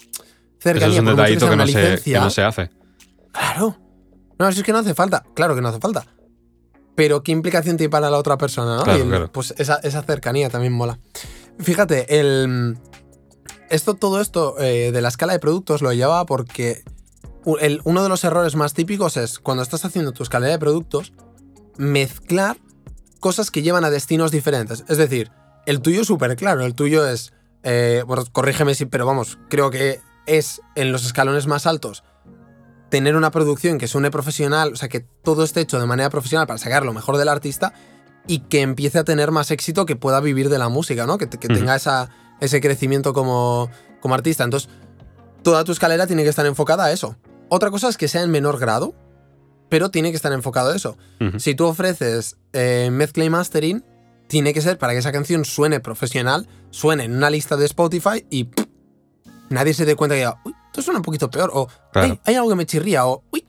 [0.59, 2.69] cercanía Eso es un detallito que no, se, que no se hace.
[3.31, 3.77] Claro.
[4.37, 5.23] No, si es que no hace falta.
[5.33, 6.05] Claro que no hace falta.
[6.95, 8.83] Pero qué implicación tiene para la otra persona, ¿no?
[8.83, 9.31] Claro, el, claro.
[9.31, 10.99] Pues esa, esa, cercanía también mola.
[11.59, 12.77] Fíjate, el.
[13.69, 16.83] Esto, todo esto eh, de la escala de productos lo llevaba porque
[17.59, 21.13] el, uno de los errores más típicos es cuando estás haciendo tu escalera de productos,
[21.77, 22.57] mezclar
[23.19, 24.85] cosas que llevan a destinos diferentes.
[24.87, 25.31] Es decir,
[25.65, 29.69] el tuyo es súper claro, el tuyo es, eh, bueno, corrígeme si, pero vamos, creo
[29.69, 32.03] que es en los escalones más altos
[32.89, 36.47] tener una producción que suene profesional, o sea, que todo esté hecho de manera profesional
[36.47, 37.73] para sacar lo mejor del artista
[38.27, 41.17] y que empiece a tener más éxito, que pueda vivir de la música, ¿no?
[41.17, 41.57] Que, que uh -huh.
[41.57, 43.69] tenga esa, ese crecimiento como,
[44.01, 44.43] como artista.
[44.43, 44.69] Entonces,
[45.41, 47.15] toda tu escalera tiene que estar enfocada a eso.
[47.49, 48.93] Otra cosa es que sea en menor grado,
[49.69, 50.97] pero tiene que estar enfocado a eso.
[51.19, 51.39] Uh -huh.
[51.39, 53.83] Si tú ofreces eh, mezcla y mastering,
[54.27, 58.25] tiene que ser para que esa canción suene profesional, suene en una lista de Spotify
[58.29, 58.67] y pff,
[59.49, 62.07] nadie se dé cuenta que diga, uy, esto suena un poquito peor, o claro.
[62.13, 63.45] hey, hay algo que me chirría, o uy.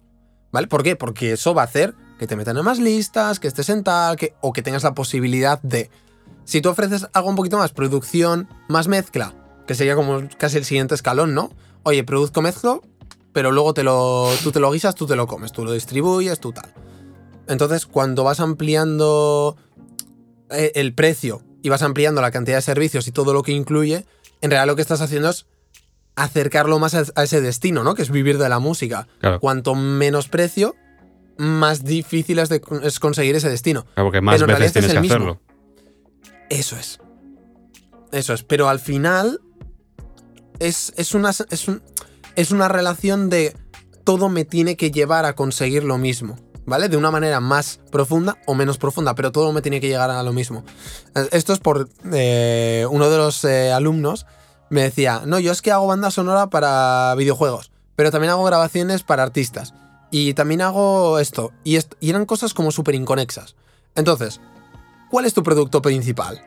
[0.52, 0.66] ¿Vale?
[0.66, 0.96] ¿Por qué?
[0.96, 4.16] Porque eso va a hacer que te metan en más listas, que estés en tal,
[4.16, 5.90] que, o que tengas la posibilidad de.
[6.44, 9.32] Si tú ofreces algo un poquito más, producción, más mezcla,
[9.66, 11.50] que sería como casi el siguiente escalón, ¿no?
[11.82, 12.82] Oye, produzco mezclo,
[13.32, 16.40] pero luego te lo, tú te lo guisas, tú te lo comes, tú lo distribuyes,
[16.40, 16.74] tú tal.
[17.46, 19.56] Entonces, cuando vas ampliando
[20.50, 24.04] eh, el precio y vas ampliando la cantidad de servicios y todo lo que incluye,
[24.42, 25.46] en realidad lo que estás haciendo es
[26.16, 27.94] acercarlo más a, ese destino, ¿no?
[27.94, 29.08] Que es vivir de la música.
[29.20, 29.40] Claro.
[29.40, 30.74] Cuanto menos precio,
[31.36, 33.84] más difícil es, de, es conseguir ese destino.
[33.94, 35.16] Claro, porque más Pero veces tienes es que mismo.
[35.16, 35.40] hacerlo.
[36.50, 37.00] Eso es.
[38.12, 38.42] Eso es.
[38.42, 39.40] Pero al final
[40.58, 41.82] es, es, una, es, un,
[42.36, 43.56] es una relación de
[44.04, 46.36] todo me tiene que llevar a conseguir lo mismo.
[46.66, 46.88] ¿Vale?
[46.88, 50.22] De una manera más profunda o menos profunda, pero todo me tiene que llegar a
[50.22, 50.64] lo mismo.
[51.32, 54.26] Esto es por eh, uno de los eh, alumnos
[54.70, 59.02] me decía, no, yo es que hago banda sonora para videojuegos, pero también hago grabaciones
[59.02, 59.74] para artistas.
[60.10, 61.52] Y también hago esto.
[61.62, 63.56] Y, eran cosas como súper inconexas.
[63.94, 64.40] Entonces,
[65.10, 66.42] ¿cuál es tu producto principal?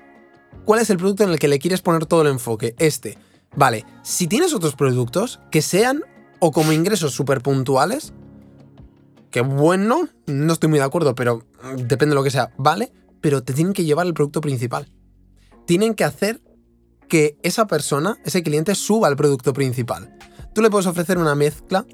[0.65, 2.75] ¿Cuál es el producto en el que le quieres poner todo el enfoque?
[2.79, 3.17] Este.
[3.55, 6.01] Vale, si tienes otros productos que sean
[6.39, 8.13] o como ingresos súper puntuales,
[9.29, 13.43] que bueno, no estoy muy de acuerdo, pero depende de lo que sea, vale, pero
[13.43, 14.89] te tienen que llevar el producto principal.
[15.65, 16.41] Tienen que hacer
[17.13, 20.17] que esa persona, ese cliente, suba al producto principal.
[20.55, 21.85] Tú le puedes ofrecer una mezcla,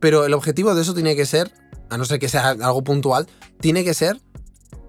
[0.00, 1.52] pero el objetivo de eso tiene que ser,
[1.88, 3.28] a no ser que sea algo puntual,
[3.60, 4.20] tiene que ser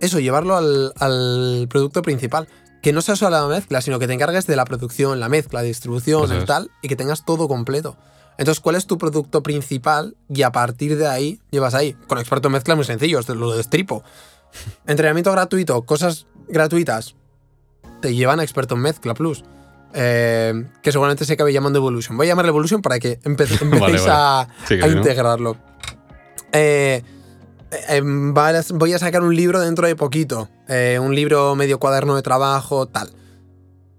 [0.01, 2.47] eso, llevarlo al, al producto principal.
[2.81, 5.60] que no sea solo la mezcla, sino que te encargues de la producción, la mezcla,
[5.60, 7.97] la distribución, el tal, y que tengas todo completo.
[8.39, 10.17] Entonces, ¿cuál es tu producto principal?
[10.27, 11.93] Y a partir de ahí, llevas ahí.
[12.08, 14.03] Con experto en mezcla muy sencillo, lo destripo.
[14.88, 17.15] Entrenamiento gratuito, cosas gratuitas,
[18.06, 19.44] te llevan a experto en mezcla plus.
[19.96, 22.15] Eh, que seguramente se acabe llamando Evolution.
[22.18, 24.84] Voy a llamarle Evolution para que empe- empecéis Vale, vale.
[24.84, 25.58] a, integrarlo.
[26.52, 27.02] Eh,
[27.89, 28.02] eh,
[28.74, 30.50] voy a sacar un libro dentro de poquito.
[30.68, 33.10] Eh, un libro medio cuaderno de trabajo, tal.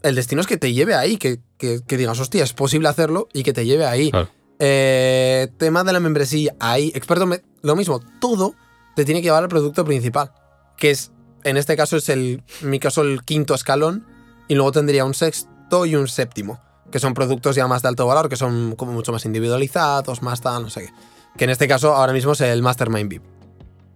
[0.02, 3.28] El destino es que te lleve ahí, que, que- que digas, hostia, es posible hacerlo
[3.32, 4.10] y que te lleve ahí.
[4.10, 4.28] Claro.
[4.58, 7.26] Eh, tema de la membresía, ahí, experto,
[7.62, 8.54] lo mismo, todo
[8.94, 10.32] te tiene que llevar al producto principal,
[10.78, 11.10] que es,
[11.46, 14.04] en este caso es el, en mi caso, el quinto escalón,
[14.48, 18.06] y luego tendría un sexto y un séptimo, que son productos ya más de alto
[18.06, 20.92] valor, que son como mucho más individualizados, más tal, no sé qué.
[21.36, 23.22] Que en este caso ahora mismo es el Mastermind VIP.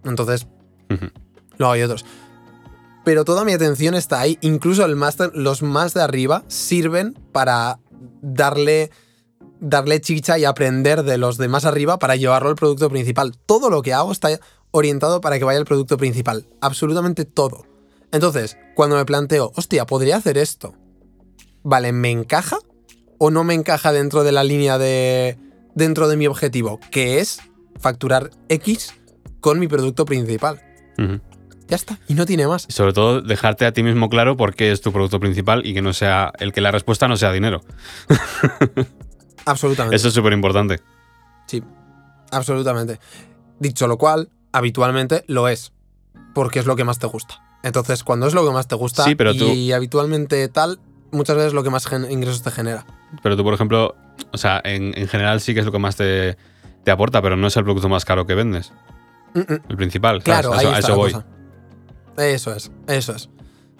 [0.05, 0.47] Entonces,
[1.57, 2.05] luego hay otros.
[3.03, 4.37] Pero toda mi atención está ahí.
[4.41, 7.79] Incluso el master, los más de arriba sirven para
[8.21, 8.91] darle,
[9.59, 13.33] darle chicha y aprender de los de más arriba para llevarlo al producto principal.
[13.45, 14.39] Todo lo que hago está
[14.71, 16.47] orientado para que vaya al producto principal.
[16.61, 17.65] Absolutamente todo.
[18.11, 20.73] Entonces, cuando me planteo, hostia, podría hacer esto.
[21.63, 22.57] Vale, ¿me encaja?
[23.17, 25.37] ¿O no me encaja dentro de la línea de.
[25.75, 26.79] dentro de mi objetivo?
[26.89, 27.39] Que es
[27.79, 28.95] facturar X
[29.39, 30.61] con mi producto principal.
[31.67, 31.99] Ya está.
[32.07, 32.65] Y no tiene más.
[32.67, 35.73] Y sobre todo, dejarte a ti mismo claro por qué es tu producto principal y
[35.73, 37.61] que no sea el que la respuesta no sea dinero.
[39.45, 39.95] Absolutamente.
[39.95, 40.79] Eso es súper importante.
[41.47, 41.63] Sí.
[42.31, 42.99] Absolutamente.
[43.59, 45.71] Dicho lo cual, habitualmente lo es.
[46.33, 47.41] Porque es lo que más te gusta.
[47.63, 50.79] Entonces, cuando es lo que más te gusta Sí, pero tú- y habitualmente tal,
[51.11, 52.85] muchas veces lo que más ingresos te genera.
[53.21, 53.95] Pero tú, por ejemplo,
[54.31, 56.37] o sea, en, en general sí que es lo que más te,
[56.83, 58.71] te aporta, pero no es el producto más caro que vendes.
[59.33, 59.59] Mm, mm.
[59.69, 60.23] El principal.
[60.23, 61.11] Claro, ahí eso, a está eso la voy.
[61.11, 61.25] cosa.
[62.17, 63.29] Eso es, eso es.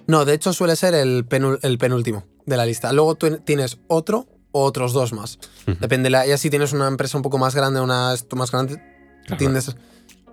[0.08, 2.92] No, de hecho suele ser el, penul- el penúltimo de la lista.
[2.94, 5.40] Luego tú tienes otro o otros dos más.
[5.80, 8.82] Depende, la, ya si tienes una empresa un poco más grande, una más grande,
[9.26, 9.38] Claro.
[9.38, 9.76] tienes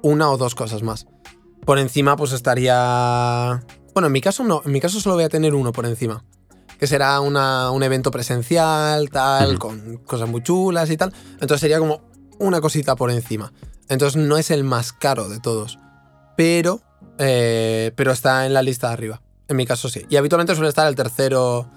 [0.03, 1.07] una o dos cosas más.
[1.65, 3.63] Por encima, pues estaría.
[3.95, 6.25] Bueno, en mi caso no, en mi caso solo voy a tener uno por encima.
[6.79, 11.13] Que será una- un evento presencial, tal, con cosas muy chulas y tal.
[11.41, 12.03] Entonces sería como
[12.39, 13.53] una cosita por encima.
[13.89, 15.79] Entonces no es el más caro de todos.
[16.37, 16.81] Pero.
[17.19, 19.21] eh, pero está en la lista de arriba.
[19.49, 20.07] En mi caso sí.
[20.09, 21.69] Y habitualmente suele estar el tercero.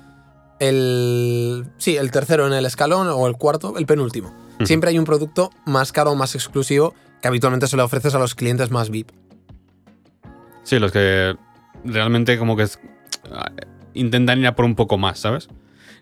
[0.59, 1.65] El.
[1.79, 4.31] Sí, el tercero en el escalón o el cuarto, el penúltimo.
[4.63, 8.19] Siempre hay un producto más caro o más exclusivo que habitualmente se le ofreces a
[8.19, 9.09] los clientes más VIP.
[10.63, 11.35] Sí, los que
[11.85, 12.79] realmente como que es-
[13.93, 15.49] intentan ir a por un poco más, ¿sabes?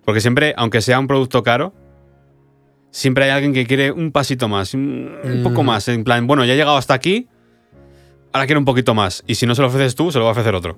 [0.05, 1.73] Porque siempre, aunque sea un producto caro,
[2.91, 5.65] siempre hay alguien que quiere un pasito más, un, poco Mm.
[5.65, 5.87] más.
[5.87, 7.27] En plan, bueno, ya he llegado hasta aquí,
[8.33, 9.23] ahora quiero un poquito más.
[9.27, 10.77] Y si no se lo ofreces tú, se lo va a ofrecer otro.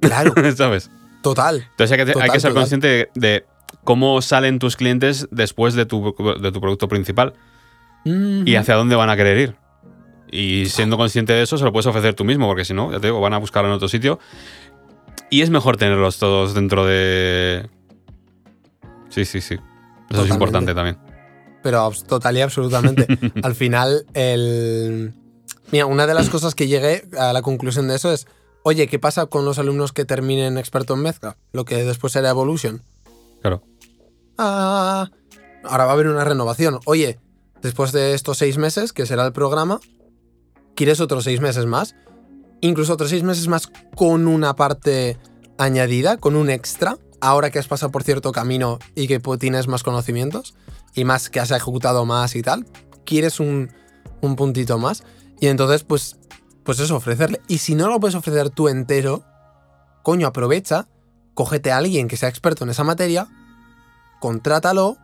[0.00, 0.90] Claro, ¿Sabes?
[1.22, 1.66] total.
[1.70, 2.62] Entonces hay que, hay Total, que ser total.
[2.62, 3.44] consciente de, de
[3.84, 7.34] cómo salen tus clientes después de tu, de tu producto principal
[8.04, 9.56] y hacia dónde van a querer ir.
[10.30, 13.00] Y siendo consciente de eso, se lo puedes ofrecer tú mismo, porque si no, ya
[13.00, 14.18] te digo, van a buscarlo en otro sitio.
[15.28, 17.68] Y es mejor tenerlos todos dentro de.
[19.08, 19.56] Sí, sí, sí.
[20.08, 20.98] Eso es importante también.
[21.62, 23.06] Pero total y absolutamente.
[23.42, 25.14] Al final, el.
[25.72, 28.26] Mira, una de las cosas que llegué a la conclusión de eso es:
[28.62, 31.36] oye, ¿qué pasa con los alumnos que terminen experto en mezcla?
[31.52, 32.82] Lo que después será Evolution.
[33.40, 33.62] Claro.
[34.38, 35.10] Ah,
[35.64, 36.80] ahora va a haber una renovación.
[36.86, 37.18] Oye,
[37.62, 39.80] después de estos seis meses, que será el programa,
[40.80, 41.94] ¿quieres otros seis meses más?
[42.62, 45.18] Incluso otros seis meses más con una parte
[45.58, 49.82] añadida, con un extra, ahora que has pasado por cierto camino y que tienes más
[49.82, 50.54] conocimientos
[50.94, 52.64] y más que has ejecutado más y tal,
[53.04, 53.70] quieres un,
[54.22, 55.04] un puntito más.
[55.38, 56.16] Y entonces, pues,
[56.64, 57.42] pues eso, ofrecerle.
[57.46, 59.22] Y si no lo puedes ofrecer tú entero,
[60.02, 60.88] coño, aprovecha,
[61.34, 63.28] cógete a alguien que sea experto en esa materia,
[64.18, 64.96] contrátalo.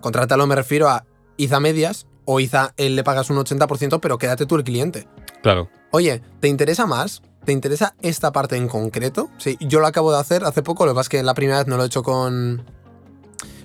[0.00, 1.04] Contrátalo me refiero a
[1.36, 5.08] Iza medias o Iza él le pagas un 80%, pero quédate tú el cliente.
[5.42, 5.70] Claro.
[5.92, 7.22] Oye, ¿te interesa más?
[7.46, 9.30] ¿Te interesa esta parte en concreto?
[9.38, 11.58] Sí, yo lo acabo de hacer hace poco, lo que pasa es que la primera
[11.58, 12.64] vez no lo he hecho con,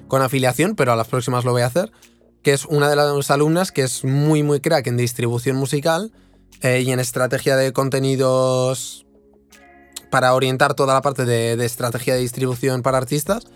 [0.08, 1.92] con afiliación, pero a las próximas lo voy a hacer,
[2.44, 6.12] que es una de las alumnas que es muy, muy crack en distribución musical
[6.62, 9.06] eh, y en estrategia de contenidos
[10.12, 13.48] para orientar toda la parte de, de estrategia de distribución para artistas.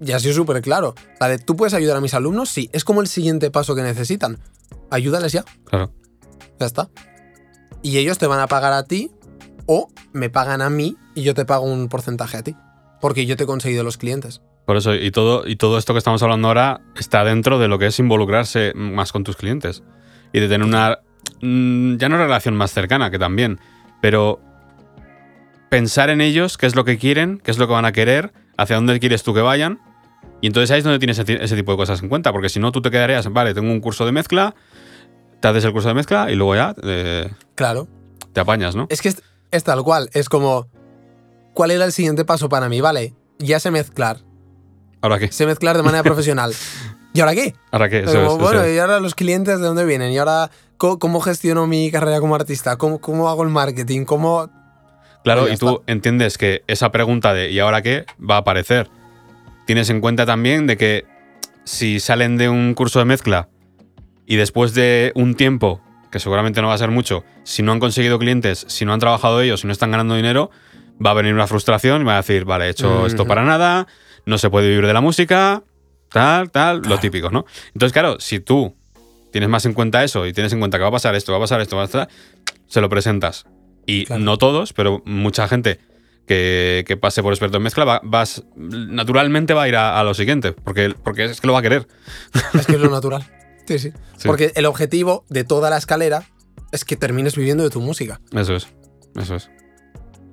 [0.00, 0.94] Y ha sido súper claro.
[1.20, 2.48] La de, ¿tú puedes ayudar a mis alumnos?
[2.50, 4.38] Sí, es como el siguiente paso que necesitan.
[4.90, 5.44] Ayúdales ya.
[5.64, 5.92] Claro.
[6.58, 6.88] Ya está.
[7.82, 9.10] Y ellos te van a pagar a ti
[9.66, 12.56] o me pagan a mí y yo te pago un porcentaje a ti.
[13.00, 14.40] Porque yo te he conseguido los clientes.
[14.64, 17.78] Por eso, y todo, y todo esto que estamos hablando ahora está dentro de lo
[17.78, 19.82] que es involucrarse más con tus clientes.
[20.32, 20.98] Y de tener una.
[21.40, 23.60] mm, Ya no relación más cercana, que también.
[24.00, 24.40] Pero
[25.68, 28.32] pensar en ellos, qué es lo que quieren, qué es lo que van a querer,
[28.56, 29.80] hacia dónde quieres tú que vayan.
[30.40, 32.70] Y entonces ahí es donde tienes ese, tipo de cosas en cuenta, porque si no,
[32.72, 34.54] tú te quedarías, vale, tengo un curso de mezcla,
[35.40, 37.88] te haces el curso de mezcla y luego ya eh, Claro.
[38.32, 38.86] te apañas, ¿no?
[38.90, 40.10] Es que es, es tal cual.
[40.12, 40.68] Es como.
[41.54, 42.82] ¿Cuál era el siguiente paso para mí?
[42.82, 44.18] Vale, ya sé mezclar.
[45.00, 45.32] ¿Ahora qué?
[45.32, 46.52] Sé mezclar de manera profesional.
[47.14, 47.54] ¿Y ahora qué?
[47.70, 48.04] ¿Ahora qué?
[48.04, 48.76] Como, es, bueno, es.
[48.76, 52.34] y ahora los clientes de dónde vienen, y ahora co- cómo, gestiono mi carrera como
[52.34, 54.50] artista, cómo, cómo hago el marketing, cómo.
[55.26, 58.06] Claro, Pues y tú entiendes que esa pregunta de ¿y ahora qué?
[58.18, 58.88] va a aparecer.
[59.66, 61.04] Tienes en cuenta también de que
[61.64, 63.48] si salen de un curso de mezcla
[64.24, 65.80] y después de un tiempo,
[66.12, 69.00] que seguramente no va a ser mucho, si no han conseguido clientes, si no han
[69.00, 70.52] trabajado ellos, si no están ganando dinero,
[71.04, 73.88] va a venir una frustración y va a decir, vale, he hecho esto para nada,
[74.26, 75.64] no se puede vivir de la música,
[76.08, 77.46] tal, tal, lo típico, ¿no?
[77.74, 78.76] Entonces, claro, si tú
[79.32, 81.38] tienes más en cuenta eso y tienes en cuenta que va a pasar esto, va
[81.38, 82.08] a pasar esto, va a pasar,
[82.68, 83.44] se lo presentas.
[83.86, 84.22] Y Claro.
[84.22, 85.78] no todos, pero mucha gente
[86.26, 90.04] que, que pase por experto en mezcla va, vas, naturalmente va a ir a, a
[90.04, 91.86] lo siguiente, porque, porque es que lo va a querer.
[92.54, 93.24] Es que es lo natural.
[93.66, 94.28] Sí, sí, Sí.
[94.28, 96.24] Porque el objetivo de toda la escalera
[96.72, 98.20] es que termines viviendo de tu música.
[98.32, 98.68] Eso es,
[99.16, 99.50] eso es.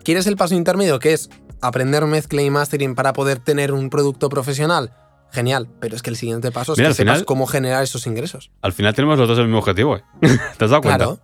[0.04, 1.30] ¿Quieres el paso intermedio, que es
[1.62, 4.92] aprender mezcla y mastering para poder tener un producto profesional?
[5.32, 7.82] Genial, pero es que el siguiente paso es Mira, que al sepas final- cómo generar
[7.84, 8.52] esos ingresos.
[8.62, 10.04] Al final tenemos los dos el mismo objetivo, ¿eh?
[10.58, 11.06] ¿Te has dado cuenta?
[11.06, 11.20] Claro.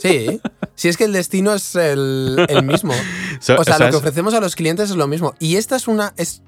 [0.00, 0.40] Sí.
[0.74, 2.92] Si es que el destino es el, el mismo.
[3.40, 5.34] So- O sea, lo que ofrecemos a los clientes es lo mismo.
[5.38, 6.42] Y esta es una, es,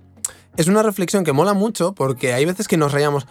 [0.56, 3.26] es una reflexión que mola mucho porque hay veces que nos rayamos.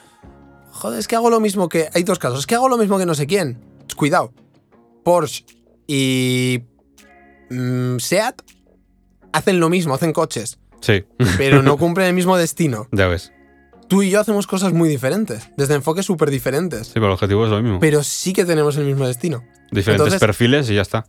[0.72, 1.90] Joder, es que hago lo mismo que.
[1.94, 2.40] Hay dos casos.
[2.40, 3.60] Es que hago lo mismo que no sé quién.
[3.96, 4.34] Cuidado.
[5.04, 5.46] Porsche
[5.88, 6.64] y.
[7.50, 8.42] mm, Seat
[9.32, 10.58] hacen lo mismo, hacen coches.
[10.82, 11.06] Sí,
[11.38, 12.88] Pero no cumplen el mismo destino.
[12.92, 13.32] ya ves.
[13.94, 15.50] Tú y yo hacemos cosas muy diferentes.
[15.56, 16.88] Desde enfoques súper diferentes.
[16.88, 17.80] Sí, pero el objetivo es lo mismo.
[17.80, 19.44] Pero sí que tenemos el mismo destino.
[19.72, 21.06] Diferentes entonces- perfiles y ya está.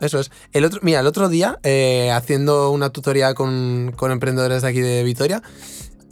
[0.00, 0.30] Eso es.
[0.52, 4.80] El otro, mira, el otro día, eh, haciendo una tutoría con, con emprendedores de aquí
[4.80, 5.42] de Vitoria,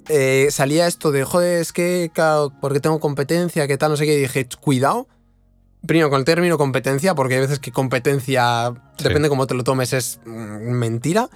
[0.08, 4.04] eh, salía esto de, joder, es que, claro, porque tengo competencia, qué tal, no sé
[4.06, 5.08] qué, y dije, cuidado.
[5.86, 9.04] Primero, con el término competencia, porque hay veces que competencia, Sí.
[9.04, 10.30] depende cómo te lo tomes, es mm,
[10.70, 11.28] mentira.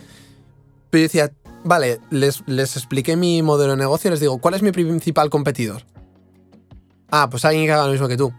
[0.90, 1.32] Pero yo decía,
[1.66, 5.30] vale, les, les expliqué mi modelo de negocio y les digo, ¿cuál es mi principal
[5.30, 5.82] competidor?
[7.10, 8.32] Ah, pues alguien que haga lo mismo que tú.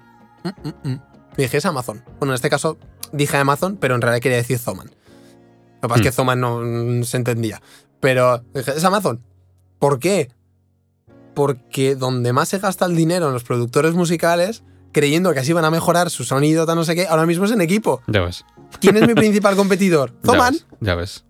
[0.44, 1.02] Mm, mm, mm.
[1.38, 2.04] Dije, es Amazon.
[2.20, 2.78] Bueno, en este caso
[3.12, 4.88] dije Amazon, pero en realidad quería decir Zoman.
[4.88, 6.13] Lo que pasa es que Hmm.
[6.13, 7.62] Zoman no mm, se entendía.
[8.00, 9.22] Pero dije, es Amazon.
[9.80, 10.32] ¿Por qué?
[11.36, 15.66] Porque donde más se gasta el dinero en los productores musicales, creyendo que así van
[15.66, 18.02] a mejorar su sonido, tal no sé qué, ahora mismo es en equipo.
[18.08, 18.44] Ya ves.
[18.82, 20.13] ¿Quién es mi principal competidor?
[20.24, 20.54] Ya Zoman.
[20.54, 21.26] ves, Ya ves.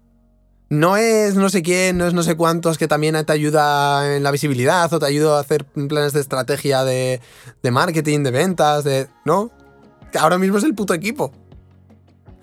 [0.69, 4.23] No es no sé quién, no es no sé cuántos que también te ayuda en
[4.23, 7.21] la visibilidad o te ayuda a hacer planes de estrategia de,
[7.63, 9.07] de marketing, de ventas, de.
[9.23, 9.51] ¿No?
[10.19, 11.31] Ahora mismo es el puto equipo.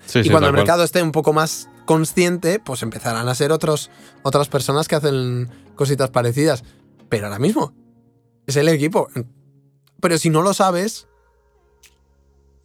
[0.05, 0.63] Sí, y sí, cuando el cual.
[0.63, 3.91] mercado esté un poco más consciente, pues empezarán a ser otros,
[4.23, 6.63] otras personas que hacen cositas parecidas.
[7.09, 7.73] Pero ahora mismo
[8.47, 9.07] es el equipo.
[10.01, 11.07] Pero si no lo sabes,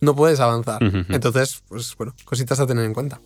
[0.01, 0.83] no puedes avanzar.
[0.83, 3.21] Entonces, pues bueno, cositas a tener en cuenta.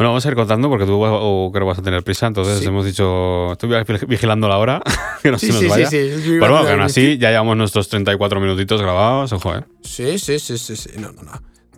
[0.00, 2.26] Bueno, vamos a ir contando porque tú o creo que vas a tener prisa.
[2.26, 2.64] Entonces Sí.
[2.64, 3.52] hemos dicho.
[3.52, 3.68] Estoy
[4.08, 4.80] vigilando la hora.
[5.22, 5.90] que no Sí, se nos sí, vaya.
[5.90, 9.30] Pero bueno, que aún así ya llevamos nuestros 34 minutitos grabados.
[9.34, 9.64] Ojo, ¿eh?
[9.82, 10.88] Sí, sí, sí, sí, sí.
[10.98, 11.32] No, no, no.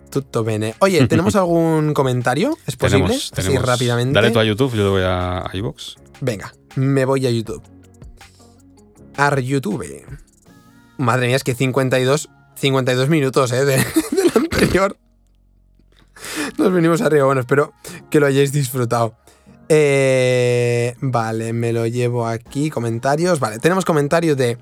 [0.09, 0.73] Tutto bene.
[0.79, 2.57] Oye, ¿tenemos algún comentario?
[2.65, 3.03] ¿Es posible?
[3.07, 3.67] Tenemos, Así tenemos.
[3.67, 4.13] rápidamente.
[4.13, 5.95] Dale tú a YouTube, yo te voy a, a iVoox.
[6.21, 7.61] Venga, me voy a YouTube.
[9.17, 9.85] Ar YouTube.
[10.97, 13.65] Madre mía, es que 52, 52 minutos, ¿eh?
[13.65, 13.75] De,
[14.11, 14.95] del anterior.
[16.57, 17.25] Nos venimos arriba.
[17.25, 17.73] Bueno, espero
[18.09, 19.15] que lo hayáis disfrutado.
[19.69, 22.69] Eh, vale, me lo llevo aquí.
[22.69, 23.39] Comentarios.
[23.39, 24.57] Vale, tenemos comentarios de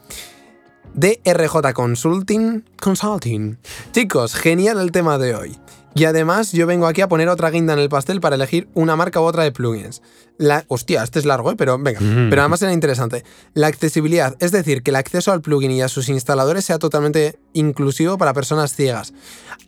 [0.94, 2.64] DRJ Consulting.
[2.80, 3.58] Consulting.
[3.92, 5.58] Chicos, genial el tema de hoy.
[5.94, 8.96] Y además, yo vengo aquí a poner otra guinda en el pastel para elegir una
[8.96, 10.02] marca u otra de plugins.
[10.38, 11.56] La, hostia, este es largo, ¿eh?
[11.58, 12.00] pero venga.
[12.00, 12.30] Mm.
[12.30, 13.26] Pero además era interesante.
[13.54, 17.38] La accesibilidad, es decir, que el acceso al plugin y a sus instaladores sea totalmente
[17.54, 19.14] inclusivo para personas ciegas.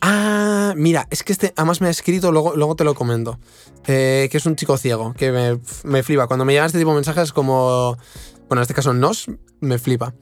[0.02, 3.38] Ah, mira, es que este además me ha escrito, luego, luego te lo comento,
[3.86, 6.28] eh, que es un chico ciego, que me, me flipa.
[6.28, 7.98] Cuando me llegan este tipo de mensajes como...
[8.48, 9.28] Bueno, en este caso nos,
[9.62, 10.14] me flipa.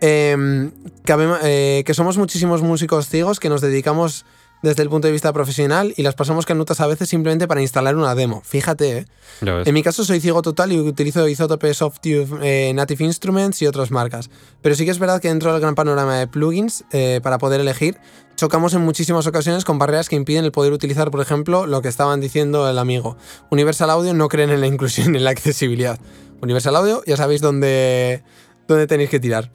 [0.00, 0.70] Eh,
[1.04, 4.24] que, habem- eh, que somos muchísimos músicos ciegos que nos dedicamos
[4.66, 7.94] desde el punto de vista profesional y las pasamos canutas a veces simplemente para instalar
[7.94, 8.42] una demo.
[8.44, 9.06] Fíjate, ¿eh?
[9.40, 13.92] En mi caso soy ciego total y utilizo Isotope Softube, eh, Native Instruments y otras
[13.92, 14.28] marcas.
[14.62, 17.60] Pero sí que es verdad que dentro del gran panorama de plugins, eh, para poder
[17.60, 17.98] elegir,
[18.34, 21.88] chocamos en muchísimas ocasiones con barreras que impiden el poder utilizar, por ejemplo, lo que
[21.88, 23.16] estaban diciendo el amigo.
[23.50, 26.00] Universal Audio no creen en la inclusión y en la accesibilidad.
[26.42, 28.24] Universal Audio, ya sabéis dónde,
[28.66, 29.50] dónde tenéis que tirar.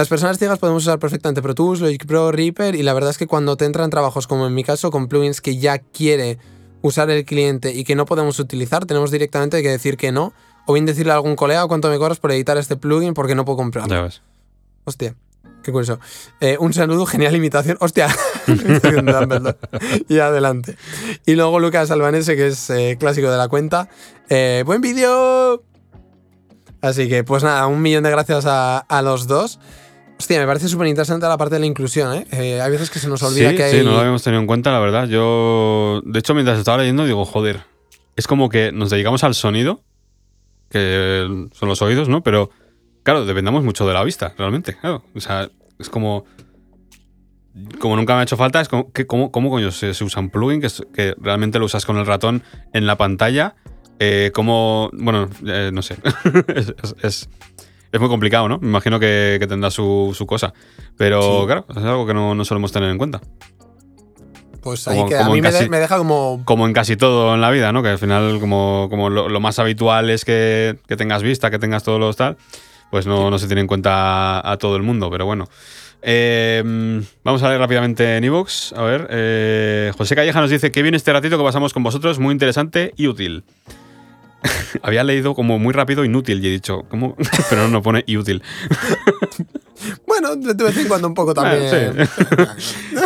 [0.00, 3.18] Las personas ciegas podemos usar perfectamente Pro Tools, Logic Pro, Reaper y la verdad es
[3.18, 6.38] que cuando te entran trabajos como en mi caso con plugins que ya quiere
[6.80, 10.32] usar el cliente y que no podemos utilizar, tenemos directamente que decir que no,
[10.66, 13.44] o bien decirle a algún colega cuánto me cobras por editar este plugin porque no
[13.44, 13.94] puedo comprarlo.
[13.94, 14.22] Ya ves.
[14.84, 15.16] Hostia,
[15.62, 16.00] qué curioso.
[16.40, 17.76] Eh, un saludo, genial imitación.
[17.78, 18.08] Hostia,
[18.46, 19.58] imitación de Dumbledore.
[20.08, 20.78] y adelante.
[21.26, 23.90] Y luego Lucas Albanese, que es eh, clásico de la cuenta.
[24.30, 25.62] Eh, buen vídeo.
[26.80, 29.60] Así que, pues nada, un millón de gracias a, a los dos.
[30.20, 32.26] Hostia, me parece súper interesante la parte de la inclusión, ¿eh?
[32.30, 33.70] Eh, Hay veces que se nos olvida sí, que hay.
[33.78, 35.08] sí, no lo habíamos tenido en cuenta, la verdad.
[35.08, 37.62] Yo, de hecho, mientras estaba leyendo, digo, joder,
[38.16, 39.80] es como que nos dedicamos al sonido,
[40.68, 42.22] que son los oídos, ¿no?
[42.22, 42.50] Pero,
[43.02, 44.76] claro, dependamos mucho de la vista, realmente.
[44.76, 45.02] Claro.
[45.14, 45.48] O sea,
[45.78, 46.26] es como.
[47.78, 50.20] Como nunca me ha hecho falta, es como, que, ¿cómo, ¿cómo coño se, se usa
[50.20, 52.42] un plugin que, que realmente lo usas con el ratón
[52.74, 53.56] en la pantalla?
[53.98, 54.90] Eh, ¿Cómo.?
[54.92, 55.96] Bueno, eh, no sé.
[56.54, 57.28] es, es- es-
[57.92, 58.58] es muy complicado, ¿no?
[58.58, 60.52] Me imagino que, que tendrá su, su cosa.
[60.96, 61.46] Pero, Sí.
[61.46, 63.20] claro, es algo que no, no solemos tener en cuenta.
[64.62, 65.20] Pues ahí como- queda.
[65.20, 66.42] A como mí en me, de- casi- me deja como.
[66.44, 67.82] Como en casi todo en la vida, ¿no?
[67.82, 71.58] Que al final, como, como lo, lo más habitual es que, que tengas vista, que
[71.58, 72.36] tengas todos los tal,
[72.90, 75.48] pues no, no se tiene en cuenta a, a todo el mundo, pero bueno.
[76.02, 76.62] Eh,
[77.24, 78.72] vamos a ver rápidamente en iVoox.
[78.74, 82.18] A ver, eh, José Calleja nos dice que viene este ratito que pasamos con vosotros,
[82.18, 83.44] muy interesante y útil.
[84.82, 87.16] Había leído como muy rápido inútil y he dicho, ¿cómo?
[87.50, 88.42] Pero no pone y útil.
[90.06, 92.06] Bueno, de vez en cuando un poco también.
[92.06, 92.54] Ah,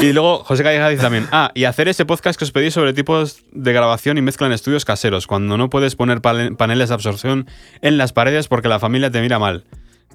[0.00, 2.92] Y luego José Calleja dice también, ah, y hacer ese podcast que os pedí sobre
[2.92, 7.46] tipos de grabación y mezcla en estudios caseros, cuando no puedes poner paneles de absorción
[7.80, 9.64] en las paredes porque la familia te mira mal.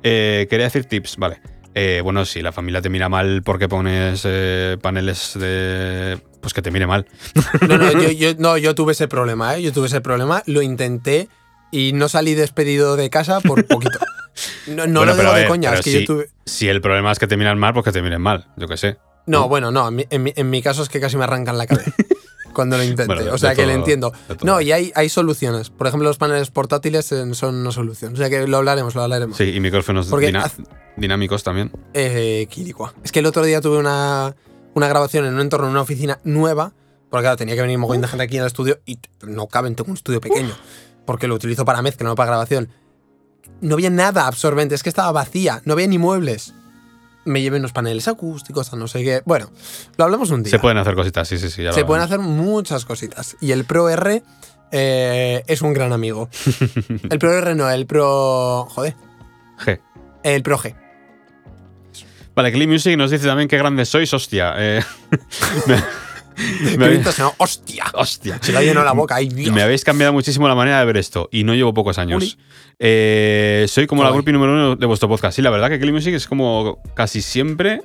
[0.03, 1.39] Eh, quería decir tips, vale.
[1.75, 6.19] Eh, bueno, si la familia te mira mal porque pones eh, paneles de...
[6.41, 7.05] Pues que te mire mal.
[7.67, 9.61] No, no yo, yo- no, yo tuve ese problema, ¿eh?
[9.61, 11.27] Yo tuve ese problema, lo intenté
[11.71, 13.99] y no salí despedido de casa por poquito.
[14.67, 16.29] No, no Bueno, lo digo de coña, es que si, yo tuve.
[16.45, 18.77] si el problema es que te miran mal, pues que te miren mal, yo qué
[18.77, 18.97] sé.
[19.25, 21.57] No, bueno, no, en mi, en mi- en mi caso es que casi me arrancan
[21.57, 21.91] la cabeza
[22.53, 22.83] cuando lo.
[23.05, 24.13] Bueno, de- o sea que lo entiendo.
[24.43, 25.69] No, y hay, hay soluciones.
[25.69, 28.13] Por ejemplo, los paneles portátiles eh, son una solución.
[28.13, 29.37] O sea que lo hablaremos, lo hablaremos.
[29.37, 30.33] Sí, y micrófonos Porque
[30.95, 31.71] dinámicos también.
[31.93, 32.93] Eh, Quilicua.
[33.03, 34.35] Es que el otro día tuve una,
[34.73, 36.73] una grabación en un entorno, en una oficina nueva,
[37.09, 39.75] porque claro, tenía que venir mogollón de gente aquí en el estudio y no caben,
[39.75, 40.53] tengo un estudio pequeño,
[41.05, 42.69] porque lo utilizo para mezcla, no para grabación.
[43.61, 46.53] No había nada absorbente, es que estaba vacía, no había ni muebles.
[47.25, 49.21] Me llevé unos paneles acústicos, a no sé qué.
[49.25, 49.51] Bueno,
[49.97, 50.51] lo hablamos un día.
[50.51, 51.63] Se pueden hacer cositas, sí, sí, sí.
[51.63, 53.35] ya lo Se pueden hacer muchas cositas.
[53.41, 54.23] Y el Pro R
[54.71, 56.29] eh, es un gran amigo.
[57.09, 58.67] el Pro R no, el Pro.
[58.69, 58.95] Joder.
[59.59, 59.79] G.
[60.23, 60.75] El Pro G.
[62.39, 64.53] Vale, Clean Music nos dice también qué grandes sois, hostia.
[64.57, 64.81] Eh,
[65.67, 67.05] me, me habéis-
[67.37, 67.83] ¡Hostia!
[67.95, 68.39] hostia.
[68.41, 69.15] Se le ha llenado la boca.
[69.15, 69.53] ¡Ay, Dios!
[69.53, 72.37] Me habéis cambiado muchísimo la manera de ver esto y no llevo pocos años.
[72.79, 75.35] Eh, soy como la grupi número uno de vuestro podcast.
[75.35, 77.81] Sí, la verdad que Clean Music es como casi siempre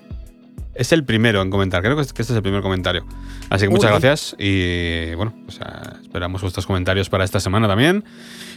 [0.74, 1.82] es el primero en comentar.
[1.82, 3.04] Creo que este es el primer comentario.
[3.50, 4.00] Así que muchas Uy.
[4.00, 5.34] gracias y bueno,
[6.02, 8.04] esperamos vuestros comentarios para esta semana también.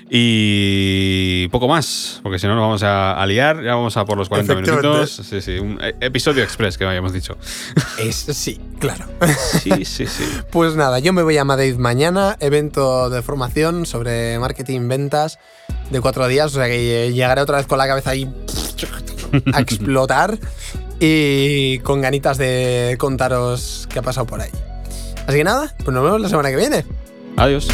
[0.10, 4.18] Y poco más, porque si no nos vamos a, a liar, ya vamos a por
[4.18, 4.88] los 40 Efectivamente.
[4.88, 5.22] minutos.
[5.28, 7.38] Sí, sí, un eh, episodio express que habíamos dicho.
[8.00, 9.06] Es, sí, claro.
[9.62, 10.24] Sí, sí, sí.
[10.52, 15.40] Pues nada, yo me voy a Madrid mañana, evento de formación sobre marketing, ventas
[15.92, 18.30] de cuatro días, o sea que llegaré otra vez con la cabeza ahí
[19.54, 20.38] a explotar
[21.00, 24.52] y con ganitas de contaros qué ha pasado por ahí.
[25.28, 26.86] Así que nada, pues nos vemos la semana que viene.
[27.36, 27.68] Adiós.